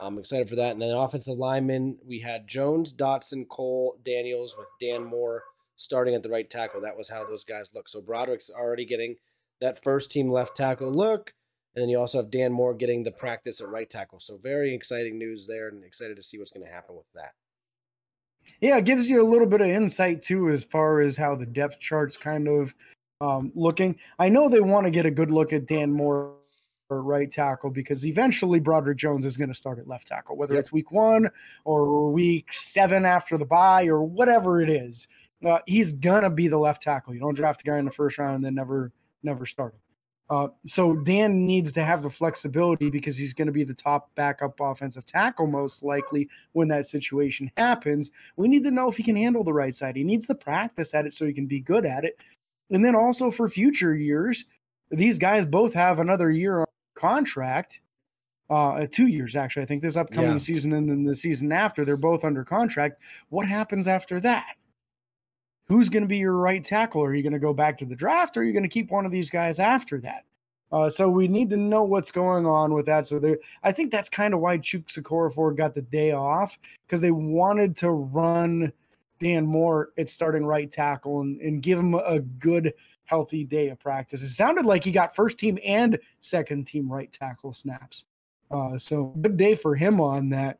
I'm 0.00 0.18
excited 0.18 0.48
for 0.48 0.56
that. 0.56 0.72
And 0.72 0.82
then 0.82 0.94
offensive 0.94 1.38
linemen, 1.38 1.98
we 2.06 2.20
had 2.20 2.48
Jones, 2.48 2.94
Dotson, 2.94 3.48
Cole, 3.48 3.98
Daniels 4.04 4.56
with 4.56 4.68
Dan 4.80 5.04
Moore 5.04 5.42
starting 5.76 6.14
at 6.14 6.22
the 6.22 6.30
right 6.30 6.48
tackle. 6.48 6.80
That 6.80 6.96
was 6.96 7.08
how 7.08 7.24
those 7.24 7.44
guys 7.44 7.72
look. 7.74 7.88
So 7.88 8.00
Broderick's 8.00 8.50
already 8.50 8.84
getting 8.84 9.16
that 9.60 9.82
first 9.82 10.10
team 10.10 10.30
left 10.30 10.56
tackle 10.56 10.92
look. 10.92 11.34
And 11.74 11.82
then 11.82 11.88
you 11.88 11.98
also 11.98 12.18
have 12.18 12.30
Dan 12.30 12.52
Moore 12.52 12.74
getting 12.74 13.02
the 13.02 13.12
practice 13.12 13.60
at 13.60 13.68
right 13.68 13.88
tackle. 13.88 14.20
So 14.20 14.36
very 14.36 14.74
exciting 14.74 15.18
news 15.18 15.46
there 15.46 15.68
and 15.68 15.84
excited 15.84 16.16
to 16.16 16.22
see 16.22 16.38
what's 16.38 16.50
going 16.50 16.66
to 16.66 16.72
happen 16.72 16.96
with 16.96 17.06
that. 17.14 17.32
Yeah, 18.60 18.76
it 18.76 18.84
gives 18.84 19.08
you 19.08 19.22
a 19.22 19.24
little 19.24 19.46
bit 19.46 19.60
of 19.60 19.68
insight 19.68 20.20
too, 20.20 20.50
as 20.50 20.64
far 20.64 21.00
as 21.00 21.16
how 21.16 21.36
the 21.36 21.46
depth 21.46 21.80
charts 21.80 22.16
kind 22.16 22.48
of 22.48 22.74
um, 23.20 23.52
looking. 23.54 23.98
I 24.18 24.28
know 24.28 24.48
they 24.48 24.60
want 24.60 24.84
to 24.84 24.90
get 24.90 25.06
a 25.06 25.10
good 25.10 25.30
look 25.30 25.52
at 25.52 25.66
Dan 25.66 25.92
Moore 25.92 26.34
right 27.00 27.30
tackle 27.30 27.70
because 27.70 28.04
eventually 28.04 28.58
Broderick 28.60 28.98
Jones 28.98 29.24
is 29.24 29.36
going 29.36 29.48
to 29.48 29.54
start 29.54 29.78
at 29.78 29.86
left 29.86 30.08
tackle, 30.08 30.36
whether 30.36 30.54
Yep. 30.54 30.60
it's 30.60 30.72
week 30.72 30.90
one 30.90 31.30
or 31.64 32.10
week 32.10 32.52
seven 32.52 33.04
after 33.06 33.38
the 33.38 33.46
bye 33.46 33.86
or 33.86 34.02
whatever 34.02 34.60
it 34.60 34.68
is. 34.68 35.06
Uh, 35.44 35.58
he's 35.66 35.92
gonna 35.92 36.30
be 36.30 36.48
the 36.48 36.58
left 36.58 36.82
tackle. 36.82 37.14
You 37.14 37.20
don't 37.20 37.34
draft 37.34 37.62
a 37.62 37.64
guy 37.64 37.78
in 37.78 37.84
the 37.84 37.90
first 37.90 38.18
round 38.18 38.34
and 38.36 38.44
then 38.44 38.54
never 38.54 38.92
never 39.22 39.46
start 39.46 39.72
him. 39.74 39.80
Uh, 40.30 40.48
so 40.64 40.96
Dan 40.96 41.44
needs 41.44 41.72
to 41.74 41.84
have 41.84 42.02
the 42.02 42.08
flexibility 42.10 42.88
because 42.88 43.16
he's 43.16 43.34
going 43.34 43.46
to 43.46 43.52
be 43.52 43.64
the 43.64 43.74
top 43.74 44.08
backup 44.14 44.58
offensive 44.60 45.04
tackle 45.04 45.46
most 45.46 45.82
likely 45.82 46.26
when 46.52 46.68
that 46.68 46.86
situation 46.86 47.50
happens. 47.56 48.10
We 48.36 48.48
need 48.48 48.64
to 48.64 48.70
know 48.70 48.88
if 48.88 48.96
he 48.96 49.02
can 49.02 49.16
handle 49.16 49.44
the 49.44 49.52
right 49.52 49.74
side. 49.76 49.94
He 49.94 50.04
needs 50.04 50.26
to 50.28 50.34
practice 50.34 50.94
at 50.94 51.04
it 51.04 51.12
so 51.12 51.26
he 51.26 51.34
can 51.34 51.46
be 51.46 51.60
good 51.60 51.84
at 51.84 52.04
it. 52.04 52.22
And 52.70 52.82
then 52.82 52.94
also 52.94 53.30
for 53.30 53.46
future 53.48 53.94
years, 53.94 54.46
these 54.90 55.18
guys 55.18 55.44
both 55.44 55.74
have 55.74 55.98
another 55.98 56.30
year 56.30 56.60
on 56.60 56.66
contract. 57.02 57.80
Uh, 58.48 58.86
two 58.90 59.06
years 59.06 59.34
actually. 59.34 59.62
I 59.62 59.66
think 59.66 59.82
this 59.82 59.96
upcoming 59.96 60.32
Yeah. 60.32 60.38
season 60.38 60.72
and 60.74 60.88
then 60.88 61.04
the 61.04 61.14
season 61.14 61.52
after, 61.52 61.84
they're 61.84 61.96
both 61.96 62.24
under 62.24 62.44
contract. 62.44 63.02
What 63.30 63.48
happens 63.48 63.88
after 63.88 64.20
that? 64.20 64.56
Who's 65.68 65.88
going 65.88 66.02
to 66.02 66.08
be 66.08 66.18
your 66.18 66.36
right 66.36 66.62
tackle? 66.62 67.02
Are 67.02 67.14
you 67.14 67.22
going 67.22 67.32
to 67.32 67.38
go 67.38 67.54
back 67.54 67.78
to 67.78 67.86
the 67.86 67.96
draft, 67.96 68.36
or 68.36 68.40
are 68.40 68.44
you 68.44 68.52
going 68.52 68.62
to 68.62 68.68
keep 68.68 68.90
one 68.90 69.06
of 69.06 69.12
these 69.12 69.30
guys 69.30 69.58
after 69.58 70.00
that? 70.00 70.24
Uh, 70.70 70.90
so 70.90 71.08
we 71.08 71.28
need 71.28 71.48
to 71.50 71.56
know 71.56 71.84
what's 71.84 72.10
going 72.10 72.44
on 72.46 72.74
with 72.74 72.86
that. 72.86 73.06
So 73.06 73.18
there, 73.18 73.38
I 73.62 73.72
think 73.72 73.90
that's 73.90 74.08
kind 74.08 74.34
of 74.34 74.40
why 74.40 74.58
Chuk 74.58 74.86
Okorafor 74.86 75.56
got 75.56 75.74
the 75.74 75.82
day 75.82 76.12
off 76.12 76.58
because 76.86 77.00
they 77.00 77.10
wanted 77.10 77.74
to 77.76 77.90
run 77.90 78.72
Dan 79.18 79.46
Moore 79.46 79.90
at 79.98 80.08
starting 80.08 80.44
right 80.44 80.70
tackle 80.70 81.20
and, 81.20 81.40
and 81.40 81.62
give 81.62 81.78
him 81.78 81.94
a 81.94 82.20
good, 82.20 82.74
healthy 83.04 83.44
day 83.44 83.68
of 83.68 83.78
practice. 83.78 84.22
It 84.22 84.28
sounded 84.28 84.64
like 84.64 84.84
he 84.84 84.92
got 84.92 85.14
first 85.14 85.38
team 85.38 85.58
and 85.64 85.98
second 86.20 86.66
team 86.66 86.90
right 86.90 87.10
tackle 87.12 87.52
snaps. 87.52 88.06
Uh, 88.50 88.78
so 88.78 89.06
good 89.20 89.36
day 89.36 89.54
for 89.54 89.74
him 89.74 90.00
on 90.00 90.28
that. 90.30 90.58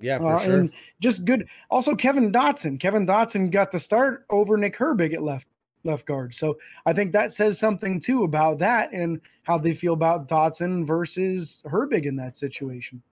Yeah, 0.00 0.18
for 0.18 0.34
Uh, 0.34 0.38
sure. 0.40 0.58
And 0.60 0.72
just 1.00 1.24
good. 1.24 1.48
Also, 1.70 1.94
Kevin 1.94 2.32
Dotson. 2.32 2.78
Kevin 2.78 3.06
Dotson 3.06 3.50
got 3.50 3.70
the 3.70 3.78
start 3.78 4.26
over 4.30 4.56
Nick 4.56 4.76
Herbig 4.76 5.14
at 5.14 5.22
left 5.22 5.48
left 5.84 6.06
guard. 6.06 6.34
So 6.34 6.58
I 6.86 6.92
think 6.92 7.12
that 7.12 7.32
says 7.32 7.58
something 7.58 7.98
too 7.98 8.22
about 8.22 8.58
that 8.58 8.92
and 8.92 9.20
how 9.42 9.58
they 9.58 9.74
feel 9.74 9.94
about 9.94 10.28
Dotson 10.28 10.86
versus 10.86 11.62
Herbig 11.66 12.04
in 12.06 12.14
that 12.16 12.36
situation. 12.36 13.02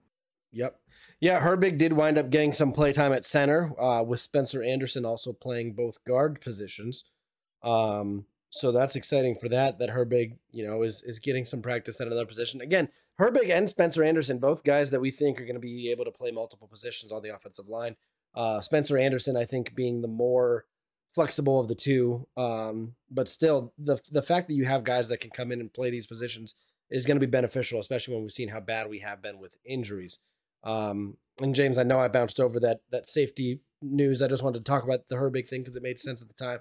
Yep. 0.52 0.78
Yeah, 1.20 1.40
Herbig 1.40 1.78
did 1.78 1.92
wind 1.92 2.16
up 2.16 2.30
getting 2.30 2.52
some 2.52 2.72
playtime 2.72 3.12
at 3.12 3.24
center, 3.24 3.78
uh, 3.80 4.02
with 4.02 4.20
Spencer 4.20 4.62
Anderson 4.62 5.04
also 5.04 5.32
playing 5.32 5.72
both 5.72 6.02
guard 6.04 6.40
positions. 6.40 7.04
Um, 7.62 8.24
so 8.50 8.72
that's 8.72 8.96
exciting 8.96 9.36
for 9.36 9.48
that. 9.48 9.78
That 9.78 9.90
Herbig, 9.90 10.36
you 10.50 10.66
know, 10.66 10.82
is 10.82 11.02
is 11.02 11.18
getting 11.18 11.44
some 11.44 11.62
practice 11.62 12.00
at 12.00 12.06
another 12.06 12.26
position. 12.26 12.60
Again, 12.60 12.88
Herbig 13.20 13.50
and 13.50 13.68
Spencer 13.68 14.02
Anderson, 14.02 14.38
both 14.38 14.64
guys 14.64 14.90
that 14.90 15.00
we 15.00 15.10
think 15.10 15.40
are 15.40 15.44
going 15.44 15.54
to 15.54 15.60
be 15.60 15.90
able 15.90 16.04
to 16.04 16.10
play 16.10 16.30
multiple 16.30 16.68
positions 16.68 17.12
on 17.12 17.22
the 17.22 17.34
offensive 17.34 17.68
line. 17.68 17.96
Uh, 18.34 18.60
Spencer 18.60 18.98
Anderson, 18.98 19.36
I 19.36 19.44
think, 19.44 19.74
being 19.74 20.02
the 20.02 20.08
more 20.08 20.64
flexible 21.14 21.60
of 21.60 21.68
the 21.68 21.74
two. 21.74 22.26
Um, 22.36 22.94
but 23.10 23.28
still, 23.28 23.72
the 23.78 23.98
the 24.10 24.22
fact 24.22 24.48
that 24.48 24.54
you 24.54 24.64
have 24.66 24.84
guys 24.84 25.08
that 25.08 25.20
can 25.20 25.30
come 25.30 25.52
in 25.52 25.60
and 25.60 25.72
play 25.72 25.90
these 25.90 26.06
positions 26.06 26.54
is 26.90 27.06
going 27.06 27.16
to 27.16 27.26
be 27.26 27.30
beneficial, 27.30 27.78
especially 27.78 28.14
when 28.14 28.24
we've 28.24 28.32
seen 28.32 28.48
how 28.48 28.60
bad 28.60 28.90
we 28.90 28.98
have 28.98 29.22
been 29.22 29.38
with 29.38 29.56
injuries. 29.64 30.18
Um, 30.64 31.16
and 31.40 31.54
James, 31.54 31.78
I 31.78 31.84
know 31.84 32.00
I 32.00 32.08
bounced 32.08 32.40
over 32.40 32.58
that 32.60 32.80
that 32.90 33.06
safety 33.06 33.60
news. 33.82 34.22
I 34.22 34.28
just 34.28 34.42
wanted 34.42 34.64
to 34.64 34.70
talk 34.70 34.84
about 34.84 35.06
the 35.08 35.16
Herbig 35.16 35.48
thing 35.48 35.62
because 35.62 35.76
it 35.76 35.82
made 35.82 35.98
sense 35.98 36.22
at 36.22 36.28
the 36.28 36.34
time. 36.34 36.60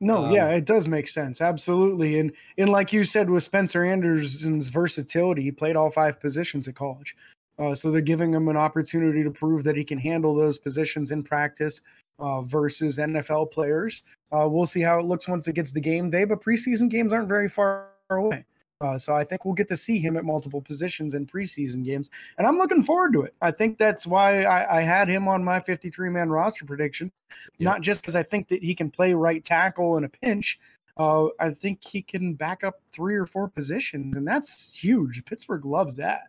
No, 0.00 0.24
Um, 0.24 0.32
yeah, 0.32 0.48
it 0.50 0.64
does 0.64 0.86
make 0.86 1.08
sense. 1.08 1.40
Absolutely. 1.40 2.18
And 2.18 2.32
and 2.56 2.70
like 2.70 2.92
you 2.92 3.04
said 3.04 3.28
with 3.28 3.42
Spencer 3.42 3.84
Anderson's 3.84 4.68
versatility, 4.68 5.42
he 5.42 5.52
played 5.52 5.76
all 5.76 5.90
five 5.90 6.18
positions 6.18 6.66
at 6.68 6.74
college. 6.74 7.14
Uh, 7.58 7.74
so 7.74 7.90
they're 7.90 8.00
giving 8.00 8.32
him 8.32 8.48
an 8.48 8.56
opportunity 8.56 9.22
to 9.22 9.30
prove 9.30 9.62
that 9.64 9.76
he 9.76 9.84
can 9.84 9.98
handle 9.98 10.34
those 10.34 10.56
positions 10.56 11.12
in 11.12 11.22
practice 11.22 11.82
uh, 12.18 12.40
versus 12.42 12.96
NFL 12.98 13.50
players. 13.50 14.04
Uh, 14.32 14.48
we'll 14.48 14.64
see 14.64 14.80
how 14.80 14.98
it 14.98 15.04
looks 15.04 15.28
once 15.28 15.46
it 15.46 15.54
gets 15.54 15.72
the 15.72 15.80
game 15.80 16.08
day, 16.08 16.24
but 16.24 16.42
preseason 16.42 16.88
games 16.88 17.12
aren't 17.12 17.28
very 17.28 17.48
far 17.48 17.88
away. 18.08 18.44
Uh, 18.80 18.96
so 18.96 19.14
I 19.14 19.24
think 19.24 19.44
we'll 19.44 19.54
get 19.54 19.68
to 19.68 19.76
see 19.76 19.98
him 19.98 20.16
at 20.16 20.24
multiple 20.24 20.62
positions 20.62 21.12
in 21.14 21.26
preseason 21.26 21.84
games, 21.84 22.08
and 22.38 22.46
I'm 22.46 22.56
looking 22.56 22.82
forward 22.82 23.12
to 23.12 23.22
it. 23.22 23.34
I 23.42 23.50
think 23.50 23.78
that's 23.78 24.06
why 24.06 24.42
I, 24.42 24.78
I 24.78 24.82
had 24.82 25.08
him 25.08 25.28
on 25.28 25.44
my 25.44 25.60
53 25.60 26.08
man 26.08 26.30
roster 26.30 26.64
prediction, 26.64 27.12
yeah. 27.58 27.68
not 27.68 27.82
just 27.82 28.00
because 28.00 28.16
I 28.16 28.22
think 28.22 28.48
that 28.48 28.62
he 28.62 28.74
can 28.74 28.90
play 28.90 29.12
right 29.12 29.44
tackle 29.44 29.98
in 29.98 30.04
a 30.04 30.08
pinch. 30.08 30.58
Uh, 30.96 31.28
I 31.38 31.50
think 31.50 31.84
he 31.84 32.02
can 32.02 32.34
back 32.34 32.64
up 32.64 32.80
three 32.92 33.16
or 33.16 33.26
four 33.26 33.48
positions, 33.48 34.16
and 34.16 34.26
that's 34.26 34.72
huge. 34.72 35.24
Pittsburgh 35.24 35.64
loves 35.64 35.96
that. 35.96 36.28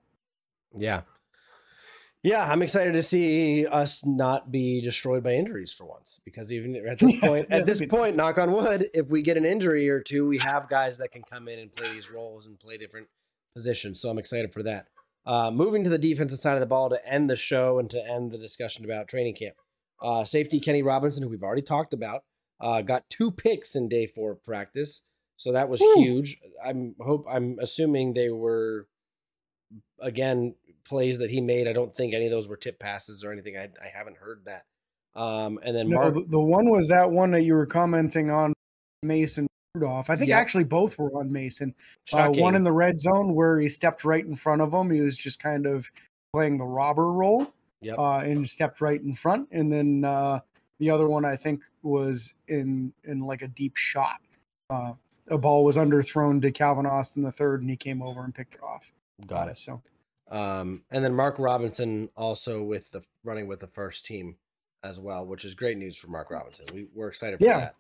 Yeah, 0.78 1.02
yeah, 2.24 2.50
I'm 2.50 2.62
excited 2.62 2.94
to 2.94 3.04
see 3.04 3.66
us 3.66 4.06
not 4.06 4.52
be 4.52 4.82
destroyed 4.82 5.24
by 5.24 5.34
injuries 5.34 5.74
for 5.74 5.86
once. 5.86 6.20
Because 6.24 6.54
even 6.54 6.76
at 6.76 7.00
this 7.00 7.20
point, 7.22 7.48
at 7.52 7.66
this 7.66 7.84
point, 7.86 8.16
knock 8.16 8.38
on 8.38 8.52
wood, 8.52 8.88
if 8.94 9.10
we 9.10 9.22
get 9.22 9.38
an 9.38 9.46
injury 9.46 9.90
or 9.90 10.00
two, 10.00 10.28
we 10.28 10.38
have 10.38 10.70
guys 10.70 10.98
that 11.00 11.12
can 11.12 11.24
come 11.24 11.48
in 11.48 11.60
and 11.60 11.76
play 11.76 11.92
these 11.92 12.12
roles 12.12 12.46
and 12.46 12.60
play 12.60 12.78
different 12.78 13.08
positions. 13.56 14.00
So 14.00 14.10
I'm 14.10 14.20
excited 14.20 14.54
for 14.54 14.64
that. 14.64 14.88
Uh, 15.26 15.52
moving 15.52 15.84
to 15.84 15.90
the 15.90 15.98
defensive 15.98 16.40
side 16.40 16.56
of 16.56 16.60
the 16.60 16.66
ball 16.66 16.90
to 16.90 17.00
end 17.08 17.30
the 17.30 17.36
show 17.36 17.80
and 17.80 17.90
to 17.90 18.04
end 18.08 18.32
the 18.32 18.38
discussion 18.38 18.86
about 18.86 19.08
training 19.08 19.36
camp. 19.36 19.56
Uh, 20.02 20.24
safety 20.24 20.60
Kenny 20.60 20.82
Robinson, 20.82 21.24
who 21.24 21.30
we've 21.30 21.44
already 21.44 21.62
talked 21.62 21.94
about, 21.94 22.24
uh, 22.60 22.82
got 22.82 23.10
two 23.10 23.30
picks 23.30 23.76
in 23.76 23.88
day 23.88 24.08
four 24.08 24.32
of 24.32 24.44
practice, 24.44 25.04
so 25.38 25.52
that 25.52 25.70
was 25.70 25.80
huge. 25.96 26.40
I'm 26.64 26.96
hope 27.00 27.26
I'm 27.30 27.58
assuming 27.60 28.14
they 28.14 28.30
were 28.30 28.88
again 30.00 30.56
plays 30.84 31.20
that 31.20 31.30
he 31.30 31.41
made. 31.41 31.67
I 31.67 31.74
don't 31.74 31.94
think 31.94 32.13
any 32.13 32.26
of 32.26 32.32
those 32.32 32.48
were 32.48 32.58
tip 32.58 32.80
passes 32.80 33.24
or 33.24 33.32
anything. 33.32 33.58
I, 33.58 33.70
I 33.82 33.88
haven't 33.94 34.17
heard 34.17 34.46
that. 34.46 34.65
Um, 35.15 35.60
and 35.63 35.76
then 35.76 35.89
no, 35.89 35.98
Mark- 35.98 36.13
the, 36.13 36.26
the, 36.30 36.39
one 36.39 36.70
was 36.70 36.88
that 36.88 37.10
one 37.10 37.32
that 37.32 37.41
you 37.41 37.54
were 37.54 37.65
commenting 37.65 38.30
on 38.30 38.54
Mason 39.04 39.48
Rudolph. 39.76 40.10
I 40.10 40.15
think 40.15 40.32
actually 40.32 40.63
both 40.63 40.98
were 40.98 41.12
on 41.17 41.32
Mason. 41.32 41.76
Uh, 42.13 42.30
one 42.30 42.56
in 42.56 42.63
the 42.63 42.72
red 42.72 43.00
zone 43.00 43.36
where 43.36 43.60
he 43.60 43.67
stepped 43.67 44.06
right 44.06 44.26
in 44.26 44.36
front 44.36 44.62
of 44.62 44.74
him. 44.74 44.89
He 44.89 45.02
was 45.02 45.17
just 45.17 45.41
kind 45.41 45.65
of 45.65 45.91
playing 46.34 46.58
the 46.58 46.65
robber 46.65 47.12
role. 47.12 47.52
Yep. 47.82 47.98
Uh, 47.98 48.17
and 48.20 48.48
stepped 48.48 48.80
right 48.80 49.02
in 49.02 49.15
front. 49.15 49.50
And 49.52 49.72
then 49.72 50.06
uh, 50.06 50.39
the 50.80 50.91
other 50.91 51.08
one 51.08 51.26
I 51.26 51.36
think 51.36 51.63
was 51.82 52.36
in 52.48 52.94
in 53.04 53.22
like 53.22 53.41
a 53.41 53.48
deep 53.48 53.76
shot. 53.76 54.22
Uh, 54.70 54.94
a 55.30 55.38
ball 55.38 55.63
was 55.63 55.78
underthrown 55.78 56.41
to 56.41 56.52
Calvin 56.52 56.86
Austin 56.86 57.24
the 57.24 57.32
third, 57.32 57.62
and 57.62 57.70
he 57.70 57.76
came 57.76 58.02
over 58.02 58.24
and 58.24 58.36
picked 58.36 58.56
it 58.56 58.62
off. 58.62 58.91
Got 59.26 59.50
it. 59.50 59.58
So 59.58 59.82
um, 60.32 60.84
and 60.89 61.04
then 61.04 61.13
Mark 61.13 61.38
Robinson 61.38 62.10
also 62.15 62.63
with 62.63 62.91
the 62.91 63.04
running 63.24 63.48
with 63.48 63.60
the 63.60 63.67
first 63.67 64.06
team 64.06 64.38
as 64.84 65.00
well, 65.00 65.26
which 65.26 65.46
is 65.46 65.54
great 65.54 65.78
news 65.78 65.98
for 65.98 66.08
Mark 66.08 66.32
Robinson. 66.32 66.65
We, 66.74 66.88
we're 66.96 67.10
excited 67.10 67.39
for 67.39 67.46
yeah, 67.46 67.60
that. 67.60 67.76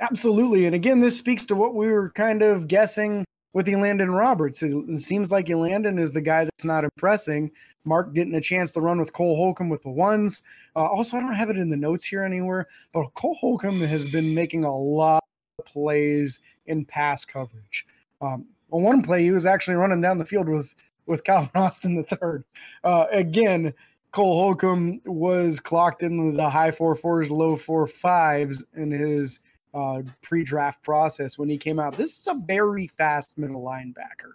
Absolutely. 0.00 0.66
And 0.66 0.74
again, 0.74 1.00
this 1.00 1.16
speaks 1.16 1.44
to 1.46 1.56
what 1.56 1.74
we 1.74 1.88
were 1.88 2.10
kind 2.10 2.42
of 2.42 2.68
guessing 2.68 3.24
with 3.54 3.66
Elandon 3.66 4.16
Roberts. 4.16 4.62
It, 4.62 4.72
it 4.88 5.00
seems 5.00 5.32
like 5.32 5.46
Elandon 5.46 5.98
is 5.98 6.12
the 6.12 6.20
guy 6.20 6.44
that's 6.44 6.64
not 6.64 6.84
impressing. 6.84 7.50
Mark 7.84 8.14
getting 8.14 8.34
a 8.34 8.40
chance 8.40 8.72
to 8.72 8.80
run 8.80 9.00
with 9.00 9.12
Cole 9.12 9.36
Holcomb 9.36 9.68
with 9.68 9.82
the 9.82 9.90
ones. 9.90 10.42
Uh, 10.76 10.86
also, 10.86 11.16
I 11.16 11.20
don't 11.20 11.34
have 11.34 11.50
it 11.50 11.56
in 11.56 11.70
the 11.70 11.76
notes 11.76 12.04
here 12.04 12.22
anywhere, 12.22 12.66
but 12.92 13.12
Cole 13.14 13.34
Holcomb 13.34 13.80
has 13.80 14.08
been 14.10 14.34
making 14.34 14.64
a 14.64 14.74
lot 14.74 15.22
of 15.58 15.64
plays 15.64 16.40
in 16.66 16.84
pass 16.84 17.24
coverage. 17.24 17.86
Um, 18.20 18.46
on 18.70 18.82
one 18.82 19.02
play, 19.02 19.22
he 19.22 19.30
was 19.30 19.46
actually 19.46 19.76
running 19.76 20.00
down 20.00 20.18
the 20.18 20.24
field 20.24 20.48
with 20.48 20.74
with 21.06 21.24
Calvin 21.24 21.50
Austin 21.54 21.96
the 21.96 22.02
third. 22.02 22.44
Uh, 22.84 23.06
again, 23.10 23.72
Cole 24.12 24.34
Holcomb 24.34 25.00
was 25.06 25.58
clocked 25.58 26.02
in 26.02 26.34
the 26.34 26.48
high 26.48 26.70
four 26.70 26.94
fours, 26.94 27.30
low 27.30 27.56
four 27.56 27.86
fives 27.86 28.64
in 28.76 28.90
his 28.90 29.40
uh, 29.74 30.02
pre-draft 30.20 30.82
process 30.82 31.38
when 31.38 31.48
he 31.48 31.56
came 31.56 31.78
out. 31.78 31.96
This 31.96 32.18
is 32.18 32.26
a 32.26 32.34
very 32.46 32.86
fast 32.86 33.38
middle 33.38 33.62
linebacker. 33.62 34.34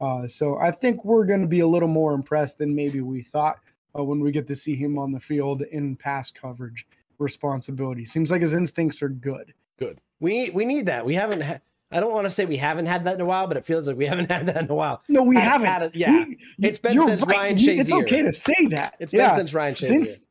Uh, 0.00 0.28
so 0.28 0.58
I 0.58 0.70
think 0.70 1.04
we're 1.04 1.24
going 1.24 1.40
to 1.40 1.46
be 1.46 1.60
a 1.60 1.66
little 1.66 1.88
more 1.88 2.12
impressed 2.12 2.58
than 2.58 2.74
maybe 2.74 3.00
we 3.00 3.22
thought 3.22 3.60
uh, 3.98 4.04
when 4.04 4.20
we 4.20 4.30
get 4.30 4.46
to 4.48 4.56
see 4.56 4.74
him 4.74 4.98
on 4.98 5.12
the 5.12 5.20
field 5.20 5.62
in 5.62 5.96
pass 5.96 6.30
coverage 6.30 6.86
responsibility. 7.18 8.04
Seems 8.04 8.30
like 8.30 8.42
his 8.42 8.54
instincts 8.54 9.02
are 9.02 9.08
good. 9.08 9.54
Good. 9.78 10.00
We 10.20 10.50
we 10.50 10.64
need 10.64 10.86
that. 10.86 11.04
We 11.04 11.14
haven't 11.14 11.40
had 11.40 11.62
I 11.94 12.00
don't 12.00 12.12
want 12.12 12.26
to 12.26 12.30
say 12.30 12.44
we 12.44 12.56
haven't 12.56 12.86
had 12.86 13.04
that 13.04 13.14
in 13.14 13.20
a 13.20 13.24
while, 13.24 13.46
but 13.46 13.56
it 13.56 13.64
feels 13.64 13.86
like 13.86 13.96
we 13.96 14.06
haven't 14.06 14.30
had 14.30 14.46
that 14.46 14.64
in 14.64 14.70
a 14.70 14.74
while. 14.74 15.02
No, 15.08 15.22
we 15.22 15.36
haven't. 15.36 15.68
Had 15.68 15.82
it, 15.82 15.94
yeah, 15.94 16.24
we, 16.24 16.38
it's 16.60 16.78
been 16.78 17.00
since 17.00 17.22
right. 17.22 17.36
Ryan 17.36 17.56
Shazier. 17.56 17.78
It's 17.78 17.92
okay 17.92 18.22
to 18.22 18.32
say 18.32 18.66
that. 18.70 18.96
It's 18.98 19.12
yeah. 19.12 19.28
been 19.28 19.36
since 19.36 19.54
Ryan 19.54 19.70
Shazier. 19.70 19.86
Since, 19.86 20.24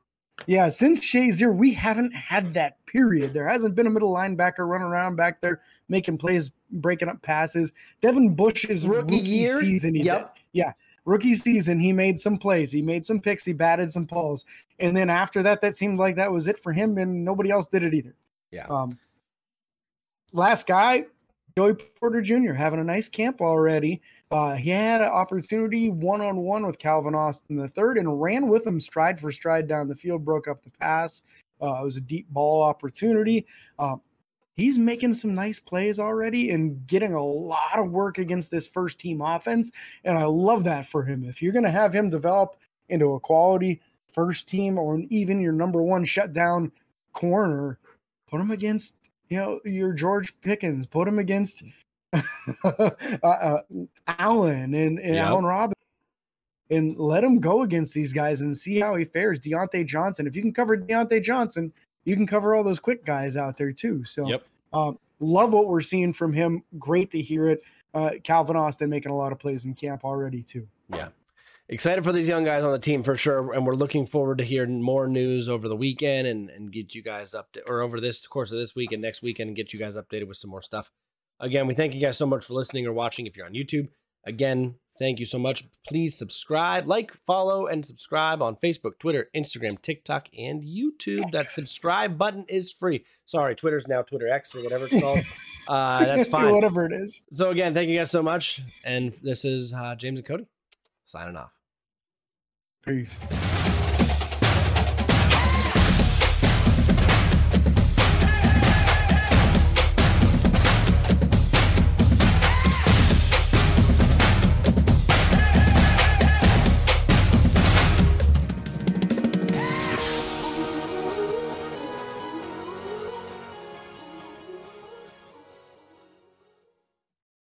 yeah, 0.45 0.69
since 0.69 0.99
Shazier, 0.99 1.55
we 1.55 1.71
haven't 1.71 2.11
had 2.11 2.53
that 2.55 2.83
period. 2.85 3.33
There 3.33 3.47
hasn't 3.47 3.75
been 3.75 3.87
a 3.87 3.89
middle 3.89 4.13
linebacker 4.13 4.67
running 4.67 4.87
around 4.87 5.15
back 5.15 5.39
there 5.39 5.61
making 5.87 6.17
plays, 6.17 6.51
breaking 6.71 7.07
up 7.07 7.21
passes. 7.21 7.71
Devin 8.01 8.35
Bush's 8.35 8.85
rookie, 8.85 9.15
rookie 9.15 9.27
year, 9.27 9.59
season, 9.59 9.95
yep. 9.95 10.35
Did. 10.35 10.43
yeah, 10.51 10.73
rookie 11.05 11.35
season, 11.35 11.79
he 11.79 11.93
made 11.93 12.19
some 12.19 12.37
plays, 12.37 12.71
he 12.71 12.81
made 12.81 13.05
some 13.05 13.21
picks, 13.21 13.45
he 13.45 13.53
batted 13.53 13.91
some 13.91 14.05
balls, 14.05 14.45
and 14.79 14.95
then 14.97 15.09
after 15.09 15.41
that, 15.43 15.61
that 15.61 15.75
seemed 15.75 15.97
like 15.97 16.15
that 16.17 16.31
was 16.31 16.47
it 16.47 16.59
for 16.59 16.73
him, 16.73 16.97
and 16.97 17.23
nobody 17.23 17.51
else 17.51 17.67
did 17.67 17.83
it 17.83 17.93
either. 17.93 18.15
Yeah. 18.51 18.67
Um, 18.67 18.97
last 20.33 20.67
guy, 20.67 21.05
Joey 21.55 21.75
Porter 21.75 22.21
Jr. 22.21 22.53
having 22.53 22.79
a 22.79 22.83
nice 22.83 23.07
camp 23.07 23.39
already. 23.39 24.01
Uh, 24.31 24.55
he 24.55 24.71
had 24.71 25.01
an 25.01 25.07
opportunity 25.07 25.89
one 25.89 26.21
on 26.21 26.37
one 26.37 26.65
with 26.65 26.79
Calvin 26.79 27.13
Austin 27.13 27.55
the 27.55 27.67
third 27.67 27.97
and 27.97 28.21
ran 28.21 28.47
with 28.47 28.65
him 28.65 28.79
stride 28.79 29.19
for 29.19 29.31
stride 29.31 29.67
down 29.67 29.87
the 29.87 29.95
field, 29.95 30.25
broke 30.25 30.47
up 30.47 30.63
the 30.63 30.71
pass. 30.71 31.21
Uh, 31.61 31.79
it 31.79 31.83
was 31.83 31.97
a 31.97 32.01
deep 32.01 32.27
ball 32.29 32.63
opportunity. 32.63 33.45
Uh, 33.77 33.95
he's 34.55 34.79
making 34.79 35.13
some 35.13 35.33
nice 35.33 35.59
plays 35.59 35.99
already 35.99 36.49
and 36.49 36.85
getting 36.87 37.13
a 37.13 37.23
lot 37.23 37.77
of 37.77 37.91
work 37.91 38.17
against 38.17 38.49
this 38.49 38.67
first 38.67 38.99
team 38.99 39.21
offense. 39.21 39.71
And 40.03 40.17
I 40.17 40.25
love 40.25 40.63
that 40.63 40.87
for 40.87 41.03
him. 41.03 41.23
If 41.23 41.41
you're 41.41 41.53
going 41.53 41.65
to 41.65 41.71
have 41.71 41.93
him 41.93 42.09
develop 42.09 42.57
into 42.89 43.13
a 43.13 43.19
quality 43.19 43.79
first 44.11 44.47
team 44.47 44.77
or 44.77 44.99
even 45.09 45.39
your 45.39 45.53
number 45.53 45.83
one 45.83 46.03
shutdown 46.03 46.71
corner, 47.13 47.79
put 48.27 48.41
him 48.41 48.51
against 48.51 48.95
you 49.33 49.39
know, 49.39 49.59
your 49.65 49.93
George 49.93 50.39
Pickens, 50.41 50.85
put 50.85 51.07
him 51.07 51.17
against 51.17 51.63
uh, 52.63 52.91
uh, 53.23 53.61
Allen 54.07 54.75
and, 54.75 54.99
and 54.99 55.15
yep. 55.15 55.25
Allen 55.25 55.43
Robinson 55.43 55.73
and 56.69 56.95
let 56.99 57.23
him 57.23 57.39
go 57.39 57.63
against 57.63 57.95
these 57.95 58.13
guys 58.13 58.41
and 58.41 58.55
see 58.55 58.79
how 58.79 58.95
he 58.95 59.03
fares. 59.03 59.39
Diontae 59.39 59.87
Johnson, 59.87 60.27
if 60.27 60.35
you 60.35 60.43
can 60.43 60.53
cover 60.53 60.77
Diontae 60.77 61.23
Johnson, 61.23 61.73
you 62.05 62.15
can 62.15 62.27
cover 62.27 62.53
all 62.53 62.63
those 62.63 62.79
quick 62.79 63.05
guys 63.05 63.35
out 63.35 63.57
there 63.57 63.71
too. 63.71 64.05
So, 64.05 64.27
yep. 64.27 64.45
um, 64.71 64.99
love 65.19 65.51
what 65.51 65.67
we're 65.67 65.81
seeing 65.81 66.13
from 66.13 66.31
him. 66.31 66.63
Great 66.77 67.09
to 67.11 67.19
hear 67.19 67.49
it. 67.49 67.63
Uh, 67.95 68.11
Calvin 68.23 68.55
Austin 68.55 68.87
making 68.87 69.11
a 69.11 69.15
lot 69.15 69.31
of 69.31 69.39
plays 69.39 69.65
in 69.65 69.73
camp 69.73 70.03
already 70.05 70.43
too. 70.43 70.67
Yeah 70.93 71.07
excited 71.73 72.03
for 72.03 72.11
these 72.11 72.29
young 72.29 72.43
guys 72.43 72.63
on 72.63 72.71
the 72.71 72.79
team 72.79 73.03
for 73.03 73.15
sure, 73.15 73.53
and 73.53 73.65
we're 73.65 73.75
looking 73.75 74.05
forward 74.05 74.37
to 74.37 74.43
hearing 74.43 74.81
more 74.81 75.07
news 75.07 75.49
over 75.49 75.67
the 75.67 75.75
weekend 75.75 76.27
and 76.27 76.49
and 76.49 76.71
get 76.71 76.95
you 76.95 77.01
guys 77.03 77.33
up 77.33 77.51
to, 77.53 77.67
or 77.67 77.81
over 77.81 77.99
this 77.99 78.25
course 78.27 78.51
of 78.51 78.57
this 78.57 78.75
week 78.75 78.91
and 78.91 79.01
next 79.01 79.21
weekend 79.21 79.47
and 79.49 79.55
get 79.55 79.73
you 79.73 79.79
guys 79.79 79.97
updated 79.97 80.27
with 80.27 80.37
some 80.37 80.51
more 80.51 80.61
stuff. 80.61 80.91
Again, 81.39 81.67
we 81.67 81.73
thank 81.73 81.93
you 81.93 82.01
guys 82.01 82.17
so 82.17 82.25
much 82.25 82.45
for 82.45 82.53
listening 82.53 82.85
or 82.85 82.93
watching. 82.93 83.25
If 83.25 83.35
you're 83.35 83.45
on 83.45 83.53
YouTube, 83.53 83.89
again, 84.25 84.75
thank 84.97 85.19
you 85.19 85.25
so 85.25 85.37
much. 85.39 85.65
Please 85.85 86.17
subscribe, 86.17 86.87
like, 86.87 87.13
follow, 87.13 87.65
and 87.67 87.85
subscribe 87.85 88.41
on 88.41 88.55
Facebook, 88.55 88.99
Twitter, 88.99 89.29
Instagram, 89.35 89.81
TikTok, 89.81 90.29
and 90.37 90.63
YouTube. 90.63 91.31
That 91.31 91.47
subscribe 91.47 92.17
button 92.17 92.45
is 92.47 92.71
free. 92.71 93.03
Sorry, 93.25 93.55
Twitter's 93.55 93.87
now 93.87 94.03
Twitter 94.03 94.29
X 94.29 94.55
or 94.55 94.63
whatever 94.63 94.85
it's 94.85 94.99
called. 94.99 95.19
Uh, 95.65 96.03
that's 96.03 96.27
fine. 96.27 96.53
whatever 96.53 96.85
it 96.85 96.91
is. 96.91 97.21
So 97.31 97.49
again, 97.49 97.73
thank 97.73 97.87
you 97.87 97.97
guys 97.97 98.11
so 98.11 98.21
much. 98.21 98.61
And 98.83 99.13
this 99.23 99.45
is 99.45 99.73
uh, 99.73 99.95
James 99.95 100.19
and 100.19 100.27
Cody 100.27 100.45
signing 101.05 101.37
off. 101.37 101.53
Peace. 102.85 103.52